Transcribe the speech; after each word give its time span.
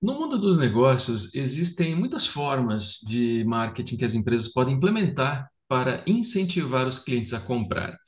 No 0.00 0.14
mundo 0.14 0.38
dos 0.38 0.56
negócios, 0.56 1.34
existem 1.34 1.92
muitas 1.92 2.24
formas 2.24 3.00
de 3.00 3.44
marketing 3.44 3.96
que 3.96 4.04
as 4.04 4.14
empresas 4.14 4.46
podem 4.46 4.74
implementar 4.76 5.50
para 5.66 6.04
incentivar 6.06 6.86
os 6.86 7.00
clientes 7.00 7.34
a 7.34 7.40
comprar. 7.40 7.98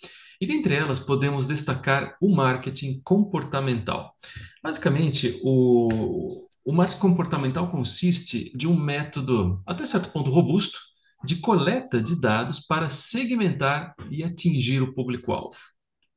E 0.41 0.47
dentre 0.47 0.75
elas, 0.75 1.01
podemos 1.01 1.49
destacar 1.49 2.17
o 2.23 2.33
marketing 2.33 3.01
comportamental. 3.03 4.15
Basicamente, 4.63 5.41
o, 5.43 6.47
o 6.65 6.73
marketing 6.73 7.01
comportamental 7.01 7.69
consiste 7.73 8.57
de 8.57 8.69
um 8.69 8.79
método, 8.79 9.61
até 9.67 9.85
certo 9.85 10.11
ponto, 10.13 10.31
robusto, 10.31 10.79
de 11.25 11.37
coleta 11.37 12.01
de 12.01 12.19
dados 12.19 12.61
para 12.61 12.89
segmentar 12.89 13.95
e 14.09 14.23
atingir 14.23 14.81
o 14.81 14.95
público-alvo. 14.95 15.59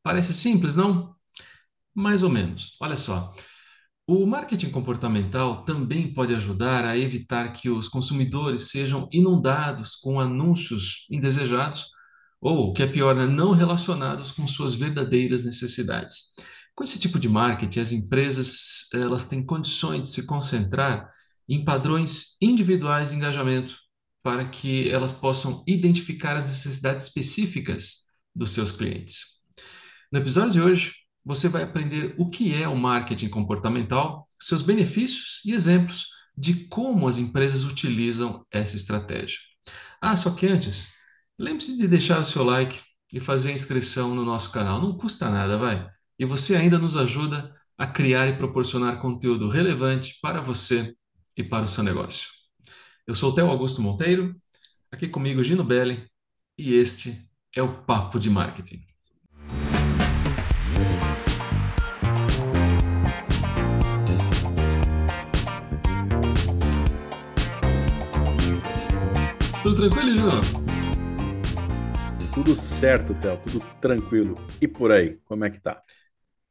Parece 0.03 0.33
simples, 0.33 0.75
não? 0.75 1.15
Mais 1.95 2.21
ou 2.21 2.29
menos. 2.29 2.77
Olha 2.79 2.95
só. 2.95 3.33
O 4.05 4.25
marketing 4.25 4.69
comportamental 4.69 5.63
também 5.63 6.13
pode 6.13 6.35
ajudar 6.35 6.83
a 6.83 6.97
evitar 6.97 7.53
que 7.53 7.69
os 7.69 7.87
consumidores 7.87 8.69
sejam 8.69 9.07
inundados 9.13 9.95
com 9.95 10.19
anúncios 10.19 11.07
indesejados 11.09 11.87
ou, 12.41 12.69
o 12.69 12.73
que 12.73 12.83
é 12.83 12.87
pior, 12.87 13.15
né, 13.15 13.25
não 13.25 13.51
relacionados 13.51 14.33
com 14.33 14.45
suas 14.45 14.73
verdadeiras 14.73 15.45
necessidades. 15.45 16.33
Com 16.75 16.83
esse 16.83 16.99
tipo 16.99 17.17
de 17.17 17.29
marketing, 17.29 17.79
as 17.79 17.91
empresas 17.93 18.89
elas 18.93 19.25
têm 19.25 19.45
condições 19.45 20.03
de 20.03 20.09
se 20.09 20.25
concentrar 20.27 21.09
em 21.47 21.63
padrões 21.63 22.35
individuais 22.41 23.11
de 23.11 23.15
engajamento 23.15 23.77
para 24.21 24.49
que 24.49 24.89
elas 24.89 25.13
possam 25.13 25.63
identificar 25.65 26.35
as 26.35 26.47
necessidades 26.47 27.07
específicas 27.07 28.03
dos 28.35 28.51
seus 28.51 28.71
clientes. 28.71 29.39
No 30.11 30.19
episódio 30.19 30.51
de 30.51 30.61
hoje, 30.61 30.91
você 31.25 31.47
vai 31.47 31.63
aprender 31.63 32.15
o 32.17 32.29
que 32.29 32.53
é 32.53 32.67
o 32.67 32.75
marketing 32.75 33.29
comportamental, 33.29 34.27
seus 34.39 34.61
benefícios 34.61 35.41
e 35.45 35.53
exemplos 35.53 36.07
de 36.37 36.65
como 36.67 37.07
as 37.07 37.17
empresas 37.17 37.63
utilizam 37.63 38.45
essa 38.51 38.75
estratégia. 38.75 39.37
Ah, 40.01 40.17
só 40.17 40.31
que 40.31 40.47
antes, 40.47 40.93
lembre-se 41.39 41.77
de 41.77 41.87
deixar 41.87 42.19
o 42.19 42.25
seu 42.25 42.43
like 42.43 42.79
e 43.13 43.19
fazer 43.19 43.51
a 43.51 43.53
inscrição 43.53 44.13
no 44.13 44.25
nosso 44.25 44.51
canal. 44.51 44.81
Não 44.81 44.97
custa 44.97 45.29
nada, 45.29 45.57
vai. 45.57 45.87
E 46.17 46.25
você 46.25 46.55
ainda 46.55 46.77
nos 46.77 46.97
ajuda 46.97 47.55
a 47.77 47.87
criar 47.87 48.27
e 48.27 48.37
proporcionar 48.37 49.01
conteúdo 49.01 49.49
relevante 49.49 50.17
para 50.21 50.41
você 50.41 50.95
e 51.37 51.43
para 51.43 51.65
o 51.65 51.67
seu 51.67 51.83
negócio. 51.83 52.27
Eu 53.07 53.15
sou 53.15 53.31
o 53.31 53.35
Theo 53.35 53.47
Augusto 53.47 53.81
Monteiro, 53.81 54.35
aqui 54.91 55.07
comigo 55.07 55.43
Gino 55.43 55.63
Belli, 55.63 56.07
e 56.57 56.73
este 56.73 57.19
é 57.55 57.61
o 57.61 57.83
Papo 57.83 58.19
de 58.19 58.29
Marketing. 58.29 58.92
Tudo 69.63 69.75
tranquilo, 69.75 70.15
João? 70.15 70.41
Tudo 72.33 72.55
certo, 72.55 73.15
Theo, 73.15 73.37
tudo 73.39 73.61
tranquilo. 73.79 74.45
E 74.61 74.67
por 74.67 74.91
aí, 74.91 75.17
como 75.25 75.45
é 75.45 75.49
que 75.51 75.59
tá? 75.59 75.81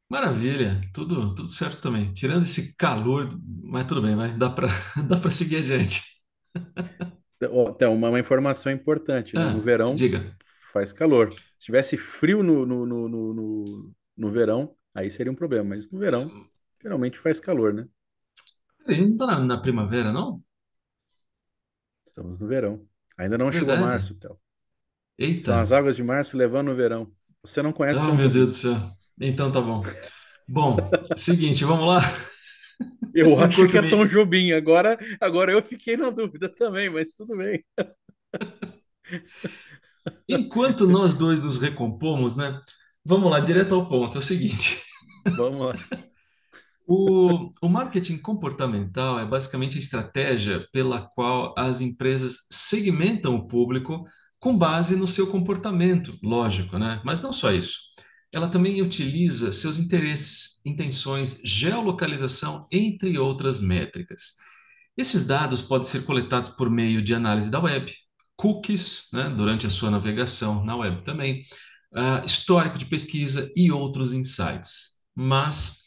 Maravilha, 0.09 0.79
tudo, 0.93 1.33
tudo 1.35 1.47
certo 1.49 1.81
também. 1.81 2.13
Tirando 2.13 2.43
esse 2.43 2.75
calor, 2.77 3.37
mas 3.63 3.85
tudo 3.87 4.01
bem, 4.01 4.15
vai, 4.15 4.37
dá 4.37 4.49
para 4.49 4.67
dá 5.07 5.17
para 5.17 5.31
seguir 5.31 5.57
adiante. 5.57 6.01
Theo, 7.77 7.91
uma, 7.91 8.09
uma 8.09 8.19
informação 8.19 8.71
importante, 8.71 9.37
né? 9.37 9.49
No 9.49 9.59
Ah, 9.59 9.61
verão 9.61 10.05
diga. 10.05 10.35
faz 10.73 10.93
calor. 10.93 11.31
Se 11.59 11.65
tivesse 11.67 11.97
frio 11.97 12.43
no, 12.43 12.65
no, 12.65 12.85
no, 12.85 13.09
no, 13.09 13.33
no- 13.33 13.95
no 14.17 14.31
verão, 14.31 14.75
aí 14.93 15.09
seria 15.11 15.31
um 15.31 15.35
problema, 15.35 15.69
mas 15.69 15.89
no 15.91 15.99
verão, 15.99 16.33
geralmente 16.81 17.17
faz 17.19 17.39
calor, 17.39 17.73
né? 17.73 17.87
Peraí, 18.85 19.01
não 19.09 19.17
tá 19.17 19.25
na, 19.27 19.39
na 19.39 19.57
primavera, 19.61 20.11
não? 20.13 20.41
Estamos 22.05 22.39
no 22.39 22.47
verão. 22.47 22.87
Ainda 23.17 23.37
não 23.37 23.51
chegou 23.51 23.75
Verdade. 23.75 23.77
março, 23.77 24.15
Theo. 24.15 24.39
São 25.37 25.49
Eita. 25.53 25.59
as 25.59 25.71
águas 25.71 25.95
de 25.95 26.03
março 26.03 26.37
levando 26.37 26.71
o 26.71 26.75
verão. 26.75 27.11
Você 27.43 27.61
não 27.61 27.73
conhece 27.73 27.99
Ah, 28.01 28.13
meu 28.13 28.29
Deus 28.29 28.47
do 28.47 28.51
céu. 28.59 28.91
Então 29.19 29.51
tá 29.51 29.61
bom. 29.61 29.83
Bom, 30.47 30.77
seguinte, 31.15 31.63
vamos 31.65 31.87
lá. 31.87 31.99
Eu 33.13 33.37
acho 33.41 33.67
que 33.69 33.77
é 33.77 33.89
Tom 33.89 34.05
Jobim. 34.05 34.51
Agora, 34.51 34.97
agora 35.19 35.51
eu 35.51 35.61
fiquei 35.63 35.97
na 35.97 36.09
dúvida 36.09 36.49
também, 36.49 36.89
mas 36.89 37.13
tudo 37.13 37.37
bem. 37.37 37.63
enquanto 40.27 40.87
nós 40.87 41.15
dois 41.15 41.43
nos 41.43 41.57
recompomos, 41.57 42.35
né? 42.35 42.59
Vamos 43.05 43.29
lá, 43.31 43.39
direto 43.39 43.75
ao 43.75 43.87
ponto. 43.87 44.17
É 44.17 44.19
o 44.19 44.21
seguinte. 44.21 44.81
Vamos 45.35 45.67
lá. 45.67 45.75
O, 46.85 47.49
o 47.61 47.69
marketing 47.69 48.17
comportamental 48.17 49.19
é 49.19 49.25
basicamente 49.25 49.77
a 49.77 49.79
estratégia 49.79 50.67
pela 50.71 51.01
qual 51.01 51.53
as 51.57 51.81
empresas 51.81 52.45
segmentam 52.51 53.35
o 53.35 53.47
público 53.47 54.05
com 54.39 54.57
base 54.57 54.95
no 54.95 55.07
seu 55.07 55.27
comportamento, 55.27 56.17
lógico, 56.21 56.77
né? 56.77 57.01
Mas 57.05 57.21
não 57.21 57.31
só 57.31 57.51
isso. 57.51 57.79
Ela 58.33 58.49
também 58.49 58.81
utiliza 58.81 59.53
seus 59.53 59.77
interesses, 59.77 60.59
intenções, 60.65 61.39
geolocalização, 61.43 62.67
entre 62.71 63.17
outras 63.17 63.59
métricas. 63.59 64.33
Esses 64.97 65.25
dados 65.25 65.61
podem 65.61 65.85
ser 65.85 66.03
coletados 66.05 66.49
por 66.49 66.69
meio 66.69 67.01
de 67.01 67.15
análise 67.15 67.49
da 67.49 67.59
web, 67.59 67.91
cookies, 68.35 69.07
né, 69.13 69.29
durante 69.29 69.65
a 69.65 69.69
sua 69.69 69.89
navegação 69.89 70.65
na 70.65 70.75
web 70.75 71.03
também, 71.03 71.43
ah, 71.95 72.23
histórico 72.25 72.77
de 72.77 72.85
pesquisa 72.85 73.51
e 73.55 73.71
outros 73.71 74.13
insights. 74.13 75.01
Mas, 75.15 75.83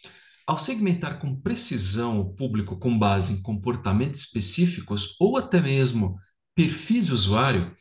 ao 0.47 0.59
segmentar 0.59 1.19
com 1.19 1.41
precisão 1.41 2.21
o 2.21 2.35
público 2.35 2.79
com 2.79 2.97
base 2.97 3.33
em 3.33 3.43
comportamentos 3.43 4.21
específicos 4.21 5.17
ou 5.19 5.37
até 5.37 5.61
mesmo 5.61 6.17
perfis 6.55 7.07
de 7.07 7.13
usuário, 7.13 7.75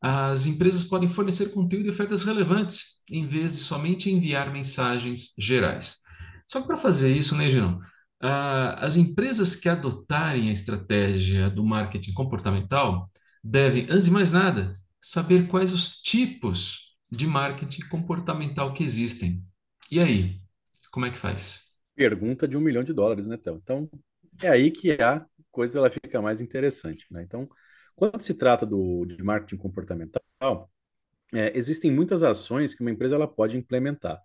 as 0.00 0.46
empresas 0.46 0.84
podem 0.84 1.08
fornecer 1.08 1.52
conteúdo 1.52 1.86
e 1.86 1.90
ofertas 1.90 2.22
relevantes, 2.22 3.02
em 3.10 3.26
vez 3.26 3.52
de 3.52 3.58
somente 3.58 4.10
enviar 4.10 4.52
mensagens 4.52 5.34
gerais. 5.38 5.98
Só 6.46 6.60
que 6.60 6.66
para 6.66 6.76
fazer 6.76 7.14
isso, 7.14 7.36
né, 7.36 7.50
Girão? 7.50 7.80
Ah, 8.22 8.74
as 8.84 8.96
empresas 8.96 9.56
que 9.56 9.68
adotarem 9.68 10.48
a 10.48 10.52
estratégia 10.52 11.50
do 11.50 11.64
marketing 11.64 12.12
comportamental 12.12 13.10
devem, 13.42 13.84
antes 13.90 14.06
de 14.06 14.10
mais 14.10 14.30
nada, 14.30 14.78
saber 15.00 15.48
quais 15.48 15.72
os 15.72 16.00
tipos 16.00 16.96
de 17.10 17.26
marketing 17.26 17.82
comportamental 17.88 18.72
que 18.72 18.84
existem. 18.84 19.42
E 19.90 19.98
aí, 19.98 20.40
como 20.90 21.06
é 21.06 21.10
que 21.10 21.18
faz? 21.18 21.69
Pergunta 22.00 22.48
de 22.48 22.56
um 22.56 22.60
milhão 22.60 22.82
de 22.82 22.94
dólares, 22.94 23.26
né, 23.26 23.36
Théo? 23.36 23.56
Então, 23.62 23.90
é 24.42 24.48
aí 24.48 24.70
que 24.70 24.92
a 24.92 25.26
coisa 25.50 25.78
ela 25.78 25.90
fica 25.90 26.20
mais 26.22 26.40
interessante, 26.40 27.04
né? 27.10 27.22
Então, 27.22 27.46
quando 27.94 28.22
se 28.22 28.32
trata 28.32 28.64
do, 28.64 29.04
de 29.04 29.22
marketing 29.22 29.58
comportamental, 29.58 30.22
é, 31.34 31.56
existem 31.56 31.90
muitas 31.90 32.22
ações 32.22 32.74
que 32.74 32.82
uma 32.82 32.90
empresa 32.90 33.14
ela 33.16 33.28
pode 33.28 33.56
implementar. 33.56 34.20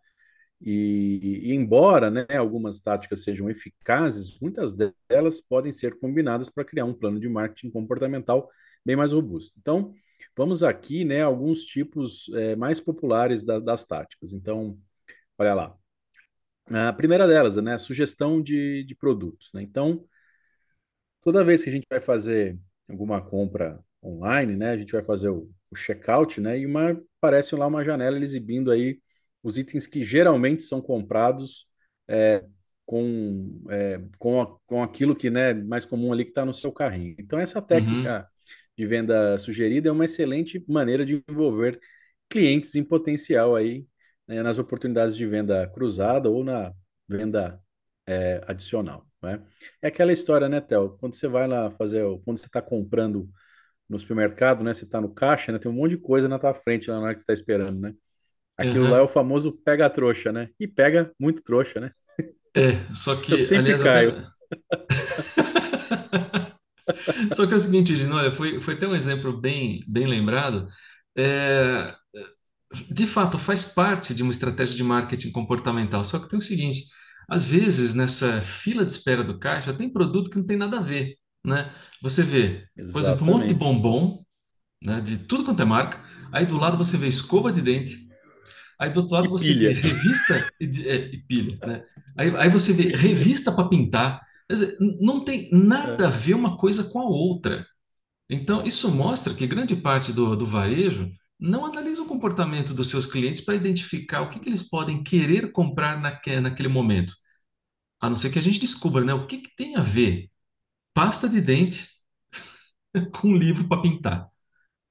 E, 0.61 1.41
e 1.51 1.53
embora, 1.53 2.11
né, 2.11 2.25
algumas 2.37 2.81
táticas 2.81 3.23
sejam 3.23 3.49
eficazes, 3.49 4.39
muitas 4.41 4.73
delas 5.09 5.41
podem 5.41 5.73
ser 5.73 5.99
combinadas 5.99 6.49
para 6.49 6.65
criar 6.65 6.85
um 6.85 6.93
plano 6.93 7.19
de 7.19 7.29
marketing 7.29 7.71
comportamental 7.71 8.49
bem 8.85 8.95
mais 8.95 9.11
robusto. 9.13 9.53
Então, 9.59 9.93
vamos 10.37 10.63
aqui, 10.63 11.05
né, 11.05 11.21
alguns 11.23 11.63
tipos 11.65 12.29
é, 12.35 12.55
mais 12.55 12.79
populares 12.81 13.43
da- 13.43 13.59
das 13.59 13.85
táticas. 13.85 14.33
Então, 14.33 14.77
olha 15.39 15.53
lá. 15.55 15.77
A 16.71 16.91
primeira 16.93 17.27
delas, 17.27 17.57
né, 17.57 17.73
a 17.75 17.79
sugestão 17.79 18.41
de, 18.41 18.83
de 18.83 18.95
produtos, 18.95 19.51
né? 19.53 19.61
Então, 19.61 20.03
toda 21.21 21.43
vez 21.43 21.63
que 21.63 21.69
a 21.69 21.73
gente 21.73 21.87
vai 21.89 21.99
fazer 21.99 22.57
alguma 22.89 23.21
compra 23.21 23.79
online, 24.03 24.55
né, 24.55 24.71
a 24.71 24.77
gente 24.77 24.91
vai 24.93 25.01
fazer 25.03 25.29
o, 25.29 25.49
o 25.71 25.75
checkout, 25.75 26.39
né, 26.39 26.59
e 26.59 26.65
uma, 26.65 26.91
aparece 27.17 27.55
lá 27.55 27.65
uma 27.67 27.83
janela 27.83 28.17
exibindo 28.19 28.71
aí 28.71 28.99
os 29.43 29.57
itens 29.57 29.87
que 29.87 30.03
geralmente 30.03 30.63
são 30.63 30.81
comprados 30.81 31.67
é, 32.07 32.43
com, 32.85 33.61
é, 33.69 33.99
com, 34.19 34.41
a- 34.41 34.57
com 34.67 34.83
aquilo 34.83 35.15
que, 35.15 35.29
né, 35.29 35.53
mais 35.53 35.85
comum 35.85 36.11
ali 36.13 36.23
que 36.25 36.31
está 36.31 36.45
no 36.45 36.53
seu 36.53 36.71
carrinho. 36.71 37.15
Então, 37.19 37.39
essa 37.39 37.61
Uhum, 37.71 38.15
técnica 38.15 38.27
de 38.77 38.85
venda 38.85 39.37
sugerida 39.39 39.89
é 39.89 39.91
uma 39.91 40.05
excelente 40.05 40.63
maneira 40.67 41.05
de 41.05 41.23
envolver 41.29 41.79
clientes 42.29 42.75
em 42.75 42.83
potencial 42.83 43.55
aí, 43.55 43.85
né, 44.27 44.41
nas 44.41 44.59
oportunidades 44.59 45.15
de 45.15 45.25
venda 45.25 45.67
cruzada 45.67 46.29
ou 46.29 46.43
na 46.43 46.73
venda 47.07 47.59
é, 48.07 48.41
adicional, 48.47 49.07
né? 49.21 49.41
É 49.81 49.87
aquela 49.87 50.13
história, 50.13 50.47
né, 50.47 50.61
Theo? 50.61 50.97
Quando 50.99 51.15
você 51.15 51.27
vai 51.27 51.47
lá 51.47 51.71
fazer, 51.71 52.03
quando 52.23 52.37
você 52.37 52.45
está 52.45 52.61
comprando 52.61 53.29
no 53.89 53.99
supermercado, 53.99 54.63
né? 54.63 54.73
Você 54.73 54.85
está 54.85 55.01
no 55.01 55.13
caixa, 55.13 55.51
né? 55.51 55.59
Tem 55.59 55.71
um 55.71 55.75
monte 55.75 55.91
de 55.91 55.97
coisa 55.97 56.27
na 56.27 56.39
tua 56.39 56.53
frente 56.53 56.89
lá 56.89 56.97
na 56.97 57.03
hora 57.03 57.13
que 57.13 57.19
você 57.19 57.23
está 57.23 57.33
esperando, 57.33 57.79
né? 57.79 57.93
Aquilo 58.57 58.89
lá 58.89 58.97
é 58.97 59.01
o 59.01 59.03
uhum. 59.03 59.09
famoso 59.09 59.51
pega 59.51 59.89
trouxa, 59.89 60.31
né? 60.31 60.49
E 60.59 60.67
pega 60.67 61.11
muito 61.19 61.43
trouxa, 61.43 61.79
né? 61.79 61.91
É, 62.55 62.93
só 62.93 63.13
Eu 63.13 63.21
que, 63.21 63.37
sempre 63.37 63.73
aliás, 63.73 63.81
até. 63.81 63.89
caio. 63.89 64.35
Só 67.33 67.47
que 67.47 67.53
é 67.53 67.57
o 67.57 67.59
seguinte, 67.59 67.95
Gino, 67.95 68.15
olha, 68.15 68.31
foi, 68.31 68.61
foi 68.61 68.75
até 68.75 68.87
um 68.87 68.95
exemplo 68.95 69.35
bem, 69.35 69.83
bem 69.87 70.05
lembrado. 70.05 70.67
É, 71.17 71.95
de 72.91 73.07
fato, 73.07 73.37
faz 73.37 73.63
parte 73.63 74.13
de 74.13 74.23
uma 74.23 74.31
estratégia 74.31 74.75
de 74.75 74.83
marketing 74.83 75.31
comportamental. 75.31 76.03
Só 76.03 76.19
que 76.19 76.29
tem 76.29 76.39
o 76.39 76.41
seguinte: 76.41 76.85
Às 77.29 77.45
vezes, 77.45 77.93
nessa 77.93 78.41
fila 78.41 78.85
de 78.85 78.91
espera 78.91 79.23
do 79.23 79.39
caixa, 79.39 79.73
tem 79.73 79.91
produto 79.91 80.29
que 80.29 80.37
não 80.37 80.45
tem 80.45 80.57
nada 80.57 80.79
a 80.79 80.81
ver, 80.81 81.17
né? 81.45 81.71
Você 82.01 82.23
vê, 82.23 82.67
por 82.91 83.01
exemplo, 83.01 83.23
um 83.25 83.29
monte 83.29 83.47
de 83.49 83.53
Exatamente. 83.53 83.55
bombom, 83.55 84.23
né, 84.83 85.01
de 85.01 85.17
tudo 85.19 85.45
quanto 85.45 85.61
é 85.61 85.65
marca, 85.65 86.03
aí 86.31 86.45
do 86.45 86.57
lado 86.57 86.77
você 86.77 86.97
vê 86.97 87.07
escova 87.07 87.51
de 87.51 87.61
dente, 87.61 87.97
aí 88.79 88.89
do 88.89 89.01
outro 89.01 89.15
E 89.23 89.27
lado 89.27 89.29
você 89.29 89.53
vê 89.53 89.69
pilha. 89.69 89.73
revista 89.73 90.51
e, 90.59 90.67
de- 90.67 90.87
é, 90.89 90.95
e 91.13 91.17
pilha, 91.25 91.59
né? 91.63 91.83
Aí, 92.17 92.35
aí 92.37 92.49
você 92.49 92.73
vê 92.73 92.95
revista 92.95 93.51
para 93.51 93.67
pintar. 93.69 94.21
Quer 94.47 94.53
dizer, 94.55 94.77
não 95.01 95.23
tem 95.23 95.49
nada 95.51 96.07
É. 96.07 96.07
a 96.07 96.09
ver 96.11 96.33
uma 96.35 96.57
coisa 96.57 96.83
com 96.85 96.99
a 96.99 97.05
outra. 97.05 97.65
Então, 98.29 98.63
isso 98.65 98.91
mostra 98.91 99.33
que 99.33 99.47
grande 99.47 99.75
parte 99.75 100.13
do, 100.13 100.35
do 100.35 100.45
varejo 100.45 101.11
não 101.39 101.65
analisa 101.65 102.01
o 102.03 102.07
comportamento 102.07 102.73
dos 102.73 102.89
seus 102.89 103.05
clientes 103.05 103.41
para 103.41 103.55
identificar 103.55 104.21
o 104.21 104.29
que, 104.29 104.39
que 104.39 104.49
eles 104.49 104.63
podem 104.63 105.03
querer 105.03 105.51
comprar 105.51 105.99
naque, 106.01 106.39
naquele 106.39 106.69
momento. 106.69 107.13
A 108.01 108.09
não 108.09 108.17
ser 108.17 108.31
que 108.31 108.39
a 108.39 108.41
gente 108.41 108.59
descubra, 108.59 109.03
né, 109.05 109.13
o 109.13 109.27
que, 109.27 109.39
que 109.39 109.55
tem 109.55 109.75
a 109.77 109.81
ver 109.83 110.29
pasta 110.93 111.29
de 111.29 111.41
dente 111.41 111.89
com 113.13 113.33
livro 113.33 113.67
para 113.67 113.81
pintar. 113.81 114.29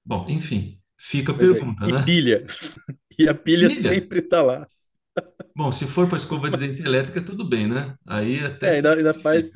Bom, 0.05 0.27
enfim, 0.29 0.81
fica 0.99 1.33
a 1.33 1.39
é. 1.39 1.39
pergunta, 1.39 1.89
E 1.89 1.93
né? 1.93 2.05
pilha. 2.05 2.45
E 3.17 3.29
a 3.29 3.35
pilha 3.35 3.71
Pilha. 3.71 3.71
sempre 3.71 4.19
está 4.21 4.43
lá. 4.43 4.69
Bom, 5.57 5.71
se 5.73 5.87
for 5.87 6.07
para 6.09 6.17
escova 6.17 6.51
de 6.51 6.57
dente 6.59 6.83
elétrica, 6.83 7.23
tudo 7.25 7.49
bem, 7.49 7.67
né? 7.69 7.97
Aí 8.07 8.45
até 8.45 8.71
É, 8.71 8.77
ainda, 8.77 8.95
ainda 8.95 9.15
faz, 9.15 9.53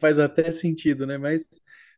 faz 0.00 0.18
até 0.18 0.50
sentido, 0.52 1.06
né? 1.06 1.18
Mas, 1.18 1.48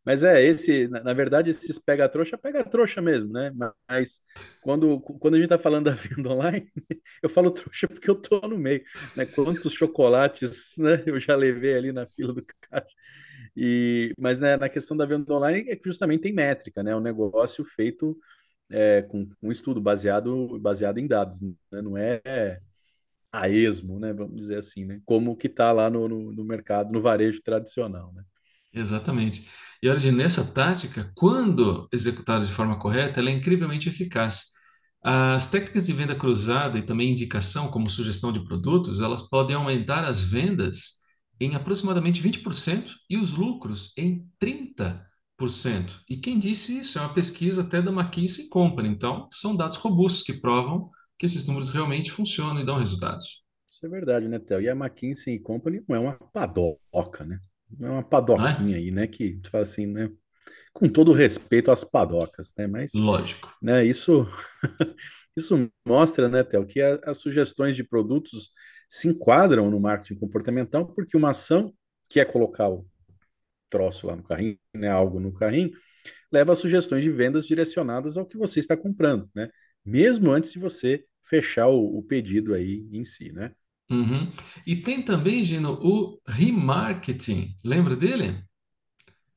mas 0.04 0.24
é, 0.24 0.42
esse, 0.42 0.88
na, 0.88 1.02
na 1.02 1.12
verdade, 1.12 1.50
esses 1.50 1.78
pega-trouxa, 1.78 2.38
pega-trouxa 2.38 3.02
mesmo, 3.02 3.32
né? 3.32 3.52
Mas 3.88 4.20
quando, 4.62 5.00
quando 5.00 5.34
a 5.34 5.38
gente 5.38 5.48
tá 5.48 5.58
falando 5.58 5.86
da 5.86 5.92
venda 5.92 6.30
online, 6.30 6.70
eu 7.22 7.28
falo 7.28 7.50
trouxa 7.50 7.86
porque 7.88 8.08
eu 8.08 8.14
tô 8.14 8.40
no 8.48 8.58
meio, 8.58 8.82
né? 9.16 9.26
Quantos 9.26 9.72
chocolates, 9.74 10.74
né? 10.78 11.02
Eu 11.06 11.20
já 11.20 11.36
levei 11.36 11.74
ali 11.76 11.92
na 11.92 12.06
fila 12.06 12.32
do 12.32 12.44
caixa. 12.70 12.94
E, 13.56 14.12
mas 14.18 14.40
né, 14.40 14.56
na 14.56 14.68
questão 14.68 14.96
da 14.96 15.04
venda 15.06 15.32
online 15.34 15.68
é 15.70 15.76
que 15.76 15.84
justamente 15.88 16.22
tem 16.22 16.32
métrica, 16.32 16.82
né? 16.82 16.92
É 16.92 16.96
um 16.96 17.00
negócio 17.00 17.64
feito 17.64 18.18
é, 18.70 19.02
com 19.02 19.28
um 19.42 19.52
estudo 19.52 19.80
baseado, 19.80 20.58
baseado 20.60 20.98
em 20.98 21.06
dados, 21.06 21.40
né? 21.42 21.52
Não 21.82 21.96
é 21.98 22.60
a 23.32 23.48
esmo, 23.48 23.98
né? 23.98 24.12
Vamos 24.12 24.36
dizer 24.36 24.58
assim, 24.58 24.84
né? 24.84 25.00
Como 25.04 25.36
que 25.36 25.48
tá 25.48 25.72
lá 25.72 25.90
no, 25.90 26.08
no, 26.08 26.32
no 26.32 26.44
mercado, 26.44 26.92
no 26.92 27.00
varejo 27.00 27.42
tradicional, 27.42 28.12
né? 28.14 28.24
Exatamente. 28.72 29.48
E 29.82 29.88
olha, 29.88 29.98
gente, 29.98 30.16
nessa 30.16 30.44
tática, 30.44 31.10
quando 31.16 31.88
executada 31.92 32.44
de 32.44 32.52
forma 32.52 32.78
correta, 32.78 33.20
ela 33.20 33.30
é 33.30 33.32
incrivelmente 33.32 33.88
eficaz. 33.88 34.44
As 35.02 35.50
técnicas 35.50 35.86
de 35.86 35.92
venda 35.94 36.14
cruzada 36.14 36.78
e 36.78 36.82
também 36.82 37.10
indicação, 37.10 37.68
como 37.70 37.88
sugestão 37.88 38.32
de 38.32 38.44
produtos, 38.44 39.00
elas 39.00 39.22
podem 39.28 39.56
aumentar 39.56 40.04
as 40.04 40.22
vendas 40.22 41.00
em 41.40 41.54
aproximadamente 41.54 42.20
20% 42.20 42.94
e 43.08 43.16
os 43.16 43.32
lucros 43.32 43.94
em 43.96 44.28
30%. 44.38 45.00
E 46.08 46.18
quem 46.18 46.38
disse 46.38 46.78
isso 46.78 46.98
é 46.98 47.00
uma 47.00 47.14
pesquisa 47.14 47.62
até 47.62 47.80
da 47.80 47.90
McKinsey 47.90 48.48
Company. 48.50 48.90
Então, 48.90 49.26
são 49.32 49.56
dados 49.56 49.78
robustos 49.78 50.22
que 50.22 50.34
provam 50.34 50.90
que 51.18 51.24
esses 51.24 51.46
números 51.46 51.70
realmente 51.70 52.10
funcionam 52.10 52.60
e 52.60 52.64
dão 52.64 52.78
resultados, 52.78 53.42
Isso 53.70 53.86
é 53.86 53.88
verdade, 53.88 54.28
né, 54.28 54.38
Theo? 54.38 54.60
E 54.60 54.68
a 54.68 54.72
McKinsey 54.72 55.38
Company 55.38 55.82
não 55.88 55.96
é 55.96 55.98
uma 55.98 56.12
padoca, 56.12 57.24
né? 57.24 57.40
É 57.80 57.84
uma 57.84 57.92
não 57.92 57.98
é? 57.98 58.02
padoquinha 58.04 58.76
aí, 58.76 58.90
né? 58.90 59.06
Que, 59.06 59.38
tu 59.42 59.50
fala 59.50 59.62
assim, 59.62 59.86
né? 59.86 60.10
Com 60.72 60.88
todo 60.88 61.12
respeito 61.12 61.70
às 61.70 61.84
padocas, 61.84 62.52
né? 62.56 62.66
Mas, 62.66 62.92
Lógico. 62.94 63.54
né, 63.62 63.84
isso, 63.84 64.26
isso 65.36 65.70
mostra, 65.86 66.28
né, 66.28 66.44
Theo, 66.44 66.66
que 66.66 66.80
a- 66.80 67.00
as 67.04 67.18
sugestões 67.18 67.76
de 67.76 67.84
produtos 67.84 68.52
se 68.88 69.08
enquadram 69.08 69.70
no 69.70 69.80
marketing 69.80 70.18
comportamental, 70.18 70.86
porque 70.94 71.16
uma 71.16 71.30
ação, 71.30 71.72
que 72.08 72.20
é 72.20 72.24
colocar 72.24 72.68
o 72.68 72.86
troço 73.68 74.06
lá 74.06 74.16
no 74.16 74.22
carrinho, 74.22 74.58
né, 74.74 74.88
algo 74.88 75.20
no 75.20 75.32
carrinho, 75.32 75.70
leva 76.32 76.52
a 76.52 76.56
sugestões 76.56 77.04
de 77.04 77.10
vendas 77.10 77.46
direcionadas 77.46 78.16
ao 78.16 78.26
que 78.26 78.36
você 78.38 78.60
está 78.60 78.76
comprando, 78.76 79.28
né? 79.34 79.50
Mesmo 79.84 80.30
antes 80.32 80.52
de 80.52 80.58
você 80.58 81.04
fechar 81.24 81.68
o, 81.68 81.98
o 81.98 82.02
pedido 82.02 82.54
aí 82.54 82.88
em 82.92 83.04
si, 83.04 83.32
né? 83.32 83.52
Uhum. 83.90 84.30
E 84.66 84.76
tem 84.76 85.02
também, 85.04 85.44
Gino, 85.44 85.72
o 85.82 86.20
remarketing. 86.26 87.54
Lembra 87.64 87.96
dele? 87.96 88.42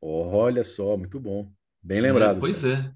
Olha 0.01 0.63
só, 0.63 0.95
muito 0.97 1.19
bom. 1.19 1.51
Bem 1.81 1.99
É, 2.11 2.13
lembrado, 2.13 2.39
pois 2.39 2.63
Theo. 2.63 2.63
é, 2.63 2.91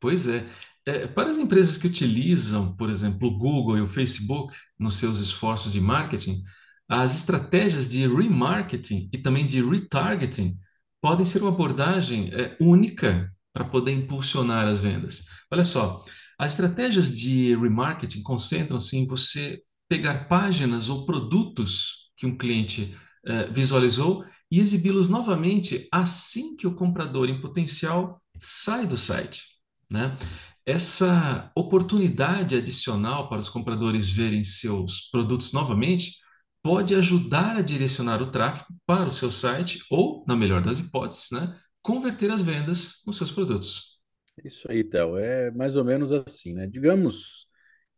pois 0.00 0.28
é. 0.28 0.46
É, 0.86 1.06
para 1.08 1.30
as 1.30 1.38
empresas 1.38 1.78
que 1.78 1.86
utilizam, 1.86 2.76
por 2.76 2.90
exemplo, 2.90 3.28
o 3.28 3.38
Google 3.38 3.78
e 3.78 3.80
o 3.82 3.86
Facebook 3.86 4.54
nos 4.78 4.96
seus 4.96 5.18
esforços 5.20 5.72
de 5.72 5.80
marketing, 5.80 6.42
as 6.88 7.16
estratégias 7.16 7.90
de 7.90 8.06
remarketing 8.08 9.10
e 9.12 9.18
também 9.18 9.46
de 9.46 9.62
retargeting 9.64 10.58
podem 11.00 11.24
ser 11.26 11.42
uma 11.42 11.50
abordagem, 11.52 12.30
é, 12.34 12.56
única 12.60 13.32
para 13.52 13.64
poder 13.64 13.92
impulsionar 13.92 14.66
as 14.68 14.80
vendas. 14.80 15.24
Olha 15.52 15.64
só, 15.64 16.04
as 16.38 16.52
estratégias 16.52 17.16
de 17.18 17.54
remarketing 17.56 18.22
concentram-se 18.22 18.96
em 18.96 19.06
você 19.06 19.62
pegar 19.88 20.28
páginas 20.28 20.88
ou 20.88 21.06
produtos 21.06 22.10
que 22.16 22.26
um 22.26 22.36
cliente, 22.36 22.96
é, 23.24 23.50
visualizou 23.50 24.24
e 24.50 24.60
exibi-los 24.60 25.08
novamente 25.08 25.88
assim 25.92 26.56
que 26.56 26.66
o 26.66 26.74
comprador 26.74 27.28
em 27.28 27.40
potencial 27.40 28.22
sai 28.38 28.86
do 28.86 28.96
site, 28.96 29.42
né? 29.90 30.16
Essa 30.64 31.50
oportunidade 31.54 32.56
adicional 32.56 33.28
para 33.28 33.38
os 33.38 33.48
compradores 33.48 34.10
verem 34.10 34.42
seus 34.42 35.08
produtos 35.10 35.52
novamente 35.52 36.16
pode 36.60 36.94
ajudar 36.96 37.56
a 37.56 37.62
direcionar 37.62 38.20
o 38.20 38.30
tráfego 38.30 38.74
para 38.84 39.08
o 39.08 39.12
seu 39.12 39.30
site 39.30 39.78
ou, 39.88 40.24
na 40.26 40.34
melhor 40.34 40.60
das 40.60 40.80
hipóteses, 40.80 41.28
né, 41.30 41.56
converter 41.80 42.28
as 42.32 42.42
vendas 42.42 43.02
nos 43.06 43.16
seus 43.16 43.30
produtos. 43.30 44.02
Isso 44.44 44.68
aí, 44.68 44.82
Theo. 44.82 45.16
É 45.16 45.52
mais 45.52 45.76
ou 45.76 45.84
menos 45.84 46.12
assim, 46.12 46.52
né? 46.52 46.66
Digamos 46.66 47.46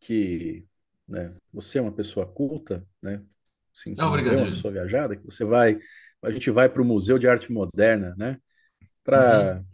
que, 0.00 0.66
né, 1.08 1.34
você 1.52 1.78
é 1.78 1.82
uma 1.82 1.92
pessoa 1.92 2.26
culta, 2.26 2.86
né? 3.02 3.22
Assim 3.74 3.94
como 3.94 4.08
obrigado, 4.08 4.34
eu, 4.34 4.40
uma 4.40 4.50
pessoa 4.50 4.72
viajada, 4.72 5.16
que 5.16 5.24
você 5.24 5.44
vai, 5.44 5.78
a 6.22 6.30
gente 6.30 6.50
vai 6.50 6.68
para 6.68 6.82
o 6.82 6.84
Museu 6.84 7.18
de 7.18 7.28
Arte 7.28 7.52
Moderna, 7.52 8.14
né? 8.16 8.38
Uhum, 8.80 8.88
Para, 9.04 9.64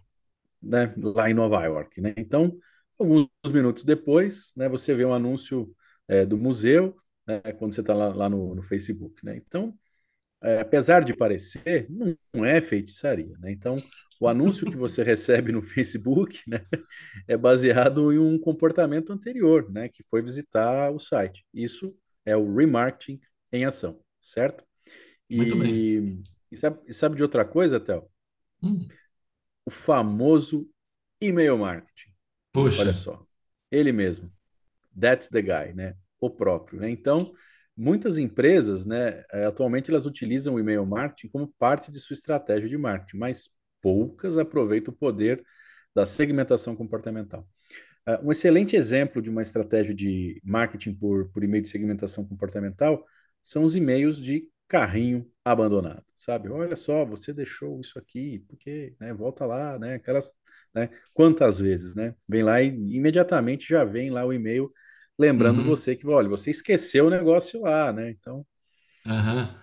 né, 0.63 0.95
lá 0.97 1.31
em 1.31 1.35
Nova 1.35 1.65
York, 1.65 2.01
né? 2.01 2.15
Então, 2.17 2.57
alguns 2.99 3.29
minutos 3.53 3.85
depois, 3.85 4.53
né, 4.57 4.69
você 4.69 4.95
vê 4.95 5.05
um 5.05 5.15
anúncio 5.15 5.75
é, 6.09 6.25
do 6.25 6.39
museu, 6.39 6.97
né, 7.27 7.41
quando 7.59 7.75
você 7.75 7.81
está 7.81 7.95
lá, 7.95 8.09
lá 8.15 8.29
no, 8.29 8.55
no 8.55 8.63
Facebook, 8.63 9.25
né? 9.25 9.37
Então, 9.37 9.77
é, 10.45 10.61
apesar 10.61 11.05
de 11.05 11.17
parecer, 11.17 11.89
não, 11.91 12.45
é 12.45 12.61
feitiçaria, 12.61 13.37
né? 13.41 13.53
Então, 13.53 13.77
o 14.21 14.29
anúncio 14.29 14.67
que 14.69 14.77
você 14.77 15.03
recebe 15.05 15.53
no 15.53 15.63
Facebook, 15.63 16.41
né, 16.47 16.65
é 17.29 17.37
baseado 17.37 18.13
em 18.13 18.19
um 18.19 18.39
comportamento 18.39 19.13
anterior, 19.13 19.71
né, 19.73 19.89
que 19.89 20.05
foi 20.05 20.23
visitar 20.23 20.93
o 20.93 20.99
site. 20.99 21.45
Isso 21.53 21.97
é 22.25 22.37
o 22.37 22.55
remarketing 22.55 23.21
em 23.53 23.65
ação, 23.65 24.01
certo? 24.21 24.65
muito 25.31 25.57
bem. 25.57 25.71
E, 25.73 26.23
e 26.51 26.57
sabe, 26.57 26.81
e 26.87 26.95
sabe 26.95 27.17
de 27.17 27.23
outra 27.23 27.45
coisa, 27.45 27.81
Théo? 27.81 28.09
Hum, 28.63 28.89
O 29.67 29.71
famoso 29.71 30.69
e-mail 31.21 31.59
marketing. 31.59 32.11
poxa, 32.53 32.81
Olha 32.81 32.95
só, 32.95 33.27
ele 33.71 33.93
mesmo. 33.93 34.31
That's 34.99 35.29
the 35.29 35.43
guy, 35.43 35.73
né? 35.75 35.97
O 36.21 36.31
próprio, 36.31 36.81
né? 36.81 36.91
Então, 36.91 37.35
muitas 37.77 38.19
empresas, 38.19 38.87
né, 38.87 39.25
eh, 39.33 39.47
atualmente 39.47 39.91
elas 39.91 40.07
utilizam 40.07 40.55
o 40.55 40.61
e-mail 40.61 40.87
marketing 40.87 41.29
como 41.29 41.53
parte 41.59 41.91
de 41.91 41.99
sua 41.99 42.15
estratégia 42.15 42.69
de 42.69 42.79
marketing, 42.79 43.19
mas 43.19 43.51
poucas 43.83 44.39
aproveitam 44.39 44.93
o 44.95 44.97
poder 44.97 45.45
da 45.95 46.07
segmentação 46.07 46.75
comportamental. 46.77 47.47
Uh, 48.07 48.29
um 48.29 48.33
excelente 48.33 48.77
exemplo 48.77 49.23
de 49.23 49.31
uma 49.31 49.43
estratégia 49.43 49.95
de 49.95 50.41
marketing 50.45 50.95
por, 50.95 51.31
por 51.31 51.43
e-mail 51.43 51.63
de 51.63 51.69
segmentação 51.69 52.27
comportamental 52.27 53.05
são 53.43 53.63
os 53.65 53.77
e-mails 53.77 54.19
de 54.19 54.49
carrinho 54.69 55.31
abandonado, 55.45 56.05
sabe? 56.17 56.49
Olha 56.51 56.77
só, 56.77 57.05
você 57.05 57.33
deixou 57.33 57.81
isso 57.81 57.99
aqui, 57.99 58.45
porque, 58.49 58.95
né, 59.01 59.13
volta 59.15 59.47
lá, 59.47 59.79
né? 59.79 59.95
Aquelas, 59.95 60.31
né? 60.75 60.91
Quantas 61.13 61.59
vezes, 61.59 61.95
né? 61.95 62.15
Vem 62.29 62.43
lá 62.43 62.63
e 62.63 62.69
imediatamente 62.69 63.69
já 63.69 63.85
vem 63.85 64.11
lá 64.11 64.25
o 64.25 64.33
e-mail 64.33 64.71
lembrando 65.19 65.63
uhum, 65.63 65.65
você 65.65 65.97
que, 65.97 66.07
olha, 66.07 66.29
você 66.29 66.51
esqueceu 66.51 67.07
o 67.07 67.11
negócio 67.11 67.61
lá, 67.63 67.93
né? 67.93 68.11
Então, 68.11 68.47
aham. 69.07 69.63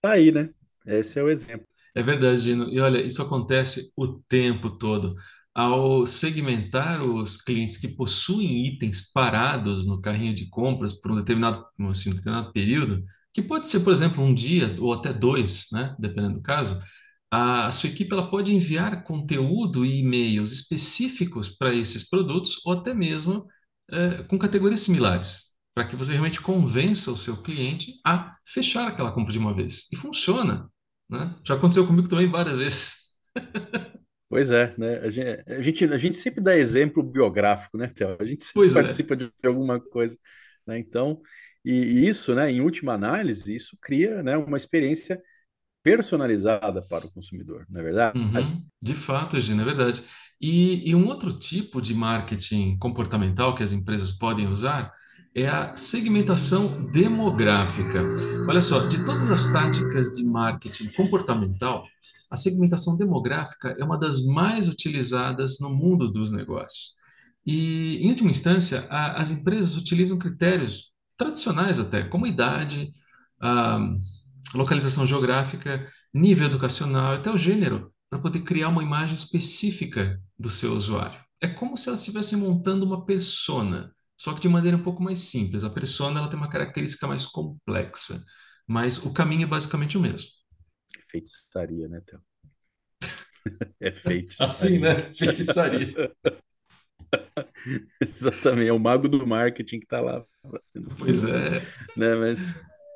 tá 0.00 0.12
aí, 0.12 0.32
né? 0.32 0.52
Esse 0.86 1.18
é 1.18 1.22
o 1.22 1.28
exemplo. 1.30 1.66
É 1.94 2.02
verdade, 2.02 2.42
Gino. 2.42 2.68
E 2.70 2.80
olha, 2.80 3.02
isso 3.04 3.20
acontece 3.22 3.92
o 3.96 4.08
tempo 4.28 4.70
todo. 4.78 5.16
Ao 5.54 6.06
segmentar 6.06 7.02
os 7.02 7.36
clientes 7.36 7.76
que 7.76 7.88
possuem 7.88 8.66
itens 8.66 9.10
parados 9.12 9.84
no 9.86 10.00
carrinho 10.00 10.34
de 10.34 10.48
compras 10.48 10.92
por 10.92 11.10
um 11.10 11.16
determinado, 11.16 11.66
assim, 11.90 12.10
um 12.10 12.14
determinado 12.14 12.52
período, 12.52 13.04
que 13.34 13.42
pode 13.42 13.68
ser, 13.68 13.80
por 13.80 13.92
exemplo, 13.92 14.22
um 14.22 14.32
dia 14.34 14.76
ou 14.80 14.92
até 14.92 15.12
dois, 15.12 15.66
né, 15.72 15.94
dependendo 15.98 16.34
do 16.36 16.42
caso, 16.42 16.80
a, 17.30 17.66
a 17.66 17.72
sua 17.72 17.90
equipe 17.90 18.12
ela 18.12 18.30
pode 18.30 18.52
enviar 18.54 19.02
conteúdo 19.04 19.84
e 19.84 19.98
e-mails 20.00 20.52
específicos 20.52 21.48
para 21.48 21.74
esses 21.74 22.08
produtos 22.08 22.60
ou 22.64 22.72
até 22.72 22.94
mesmo 22.94 23.46
eh, 23.92 24.22
com 24.24 24.38
categorias 24.38 24.82
similares, 24.82 25.50
para 25.74 25.86
que 25.86 25.96
você 25.96 26.12
realmente 26.12 26.40
convença 26.40 27.10
o 27.10 27.16
seu 27.16 27.42
cliente 27.42 28.00
a 28.04 28.36
fechar 28.46 28.88
aquela 28.88 29.12
compra 29.12 29.32
de 29.32 29.38
uma 29.38 29.54
vez. 29.54 29.88
E 29.92 29.96
funciona, 29.96 30.70
né? 31.08 31.34
Já 31.44 31.54
aconteceu 31.54 31.86
comigo 31.86 32.08
também 32.08 32.30
várias 32.30 32.58
vezes. 32.58 32.94
Pois 34.28 34.50
é, 34.50 34.74
né? 34.78 34.98
A 35.00 35.10
gente, 35.10 35.44
a 35.50 35.62
gente, 35.62 35.84
a 35.84 35.98
gente 35.98 36.16
sempre 36.16 36.40
dá 36.40 36.56
exemplo 36.56 37.02
biográfico, 37.02 37.76
né, 37.76 37.88
Theo? 37.88 38.16
A 38.20 38.24
gente 38.24 38.44
sempre 38.44 38.54
Pois 38.54 38.76
é. 38.76 38.82
participa 38.82 39.16
de 39.16 39.30
alguma 39.44 39.80
coisa, 39.80 40.16
né? 40.66 40.78
Então, 40.78 41.20
e, 41.64 41.72
e 41.72 42.08
isso, 42.08 42.34
né, 42.34 42.50
em 42.50 42.60
última 42.60 42.94
análise, 42.94 43.54
isso 43.54 43.76
cria, 43.82 44.22
né, 44.22 44.36
uma 44.36 44.56
experiência 44.56 45.20
personalizada 45.82 46.82
para 46.82 47.06
o 47.06 47.10
consumidor, 47.12 47.66
não 47.68 47.80
é 47.80 47.84
verdade? 47.84 48.14
Uhum, 48.14 48.64
de 48.82 48.94
fato, 48.94 49.40
Gina, 49.40 49.62
é 49.62 49.64
verdade. 49.64 50.02
E, 50.40 50.88
e 50.90 50.94
um 50.94 51.06
outro 51.06 51.32
tipo 51.32 51.80
de 51.80 51.94
marketing 51.94 52.76
comportamental 52.78 53.54
que 53.54 53.62
as 53.62 53.72
empresas 53.72 54.12
podem 54.12 54.48
usar 54.48 54.92
é 55.34 55.46
a 55.48 55.76
segmentação 55.76 56.90
demográfica. 56.90 58.02
Olha 58.48 58.60
só, 58.60 58.86
de 58.88 59.04
todas 59.04 59.30
as 59.30 59.52
táticas 59.52 60.08
de 60.16 60.24
marketing 60.24 60.90
comportamental, 60.92 61.84
a 62.28 62.36
segmentação 62.36 62.96
demográfica 62.96 63.76
é 63.78 63.84
uma 63.84 63.98
das 63.98 64.24
mais 64.24 64.66
utilizadas 64.66 65.60
no 65.60 65.70
mundo 65.70 66.10
dos 66.10 66.32
negócios. 66.32 66.94
E, 67.46 67.98
em 68.04 68.08
última 68.10 68.30
instância, 68.30 68.86
a- 68.90 69.20
as 69.20 69.30
empresas 69.30 69.76
utilizam 69.76 70.18
critérios 70.18 70.90
tradicionais 71.16 71.78
até, 71.78 72.02
como 72.02 72.26
idade, 72.26 72.90
ah, 73.40 73.78
localização 74.54 75.06
geográfica, 75.06 75.90
nível 76.12 76.46
educacional, 76.46 77.14
até 77.14 77.30
o 77.30 77.36
gênero, 77.38 77.92
para 78.08 78.18
poder 78.18 78.40
criar 78.42 78.68
uma 78.68 78.82
imagem 78.82 79.14
específica 79.14 80.20
do 80.38 80.50
seu 80.50 80.72
usuário. 80.74 81.20
É 81.40 81.48
como 81.48 81.76
se 81.76 81.88
elas 81.88 82.00
estivessem 82.00 82.38
montando 82.38 82.84
uma 82.84 83.04
persona, 83.06 83.94
só 84.20 84.34
que 84.34 84.40
de 84.40 84.48
maneira 84.48 84.76
um 84.76 84.82
pouco 84.82 85.02
mais 85.02 85.20
simples. 85.20 85.64
A 85.64 85.70
persona 85.70 86.20
ela 86.20 86.28
tem 86.28 86.38
uma 86.38 86.50
característica 86.50 87.06
mais 87.06 87.24
complexa, 87.24 88.22
mas 88.66 88.98
o 89.04 89.12
caminho 89.14 89.44
é 89.44 89.46
basicamente 89.46 89.96
o 89.96 90.00
mesmo. 90.00 90.28
Feitiçaria, 91.10 91.88
né, 91.88 92.00
Theo? 92.04 92.20
É 93.80 93.88
Assim, 93.88 94.78
feitiçaria. 94.78 94.80
né? 94.80 95.14
Feitiçaria. 95.14 96.12
Exatamente, 98.00 98.68
é 98.68 98.72
o 98.72 98.78
mago 98.78 99.08
do 99.08 99.26
marketing 99.26 99.78
que 99.80 99.86
está 99.86 100.00
lá 100.00 100.24
fazendo 100.42 100.94
Pois 100.96 101.24
é. 101.24 101.60
né? 101.96 102.14
Mas, 102.16 102.38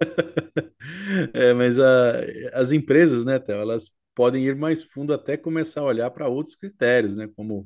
é, 1.33 1.53
mas 1.55 1.79
a, 1.79 2.21
as 2.55 2.73
empresas, 2.73 3.25
né, 3.25 3.39
Theo, 3.39 3.57
elas 3.61 3.91
podem 4.15 4.45
ir 4.47 4.57
mais 4.57 4.83
fundo 4.83 5.13
até 5.13 5.37
começar 5.37 5.81
a 5.81 5.85
olhar 5.85 6.11
para 6.11 6.29
outros 6.29 6.55
critérios, 6.57 7.17
né? 7.17 7.29
Como 7.37 7.65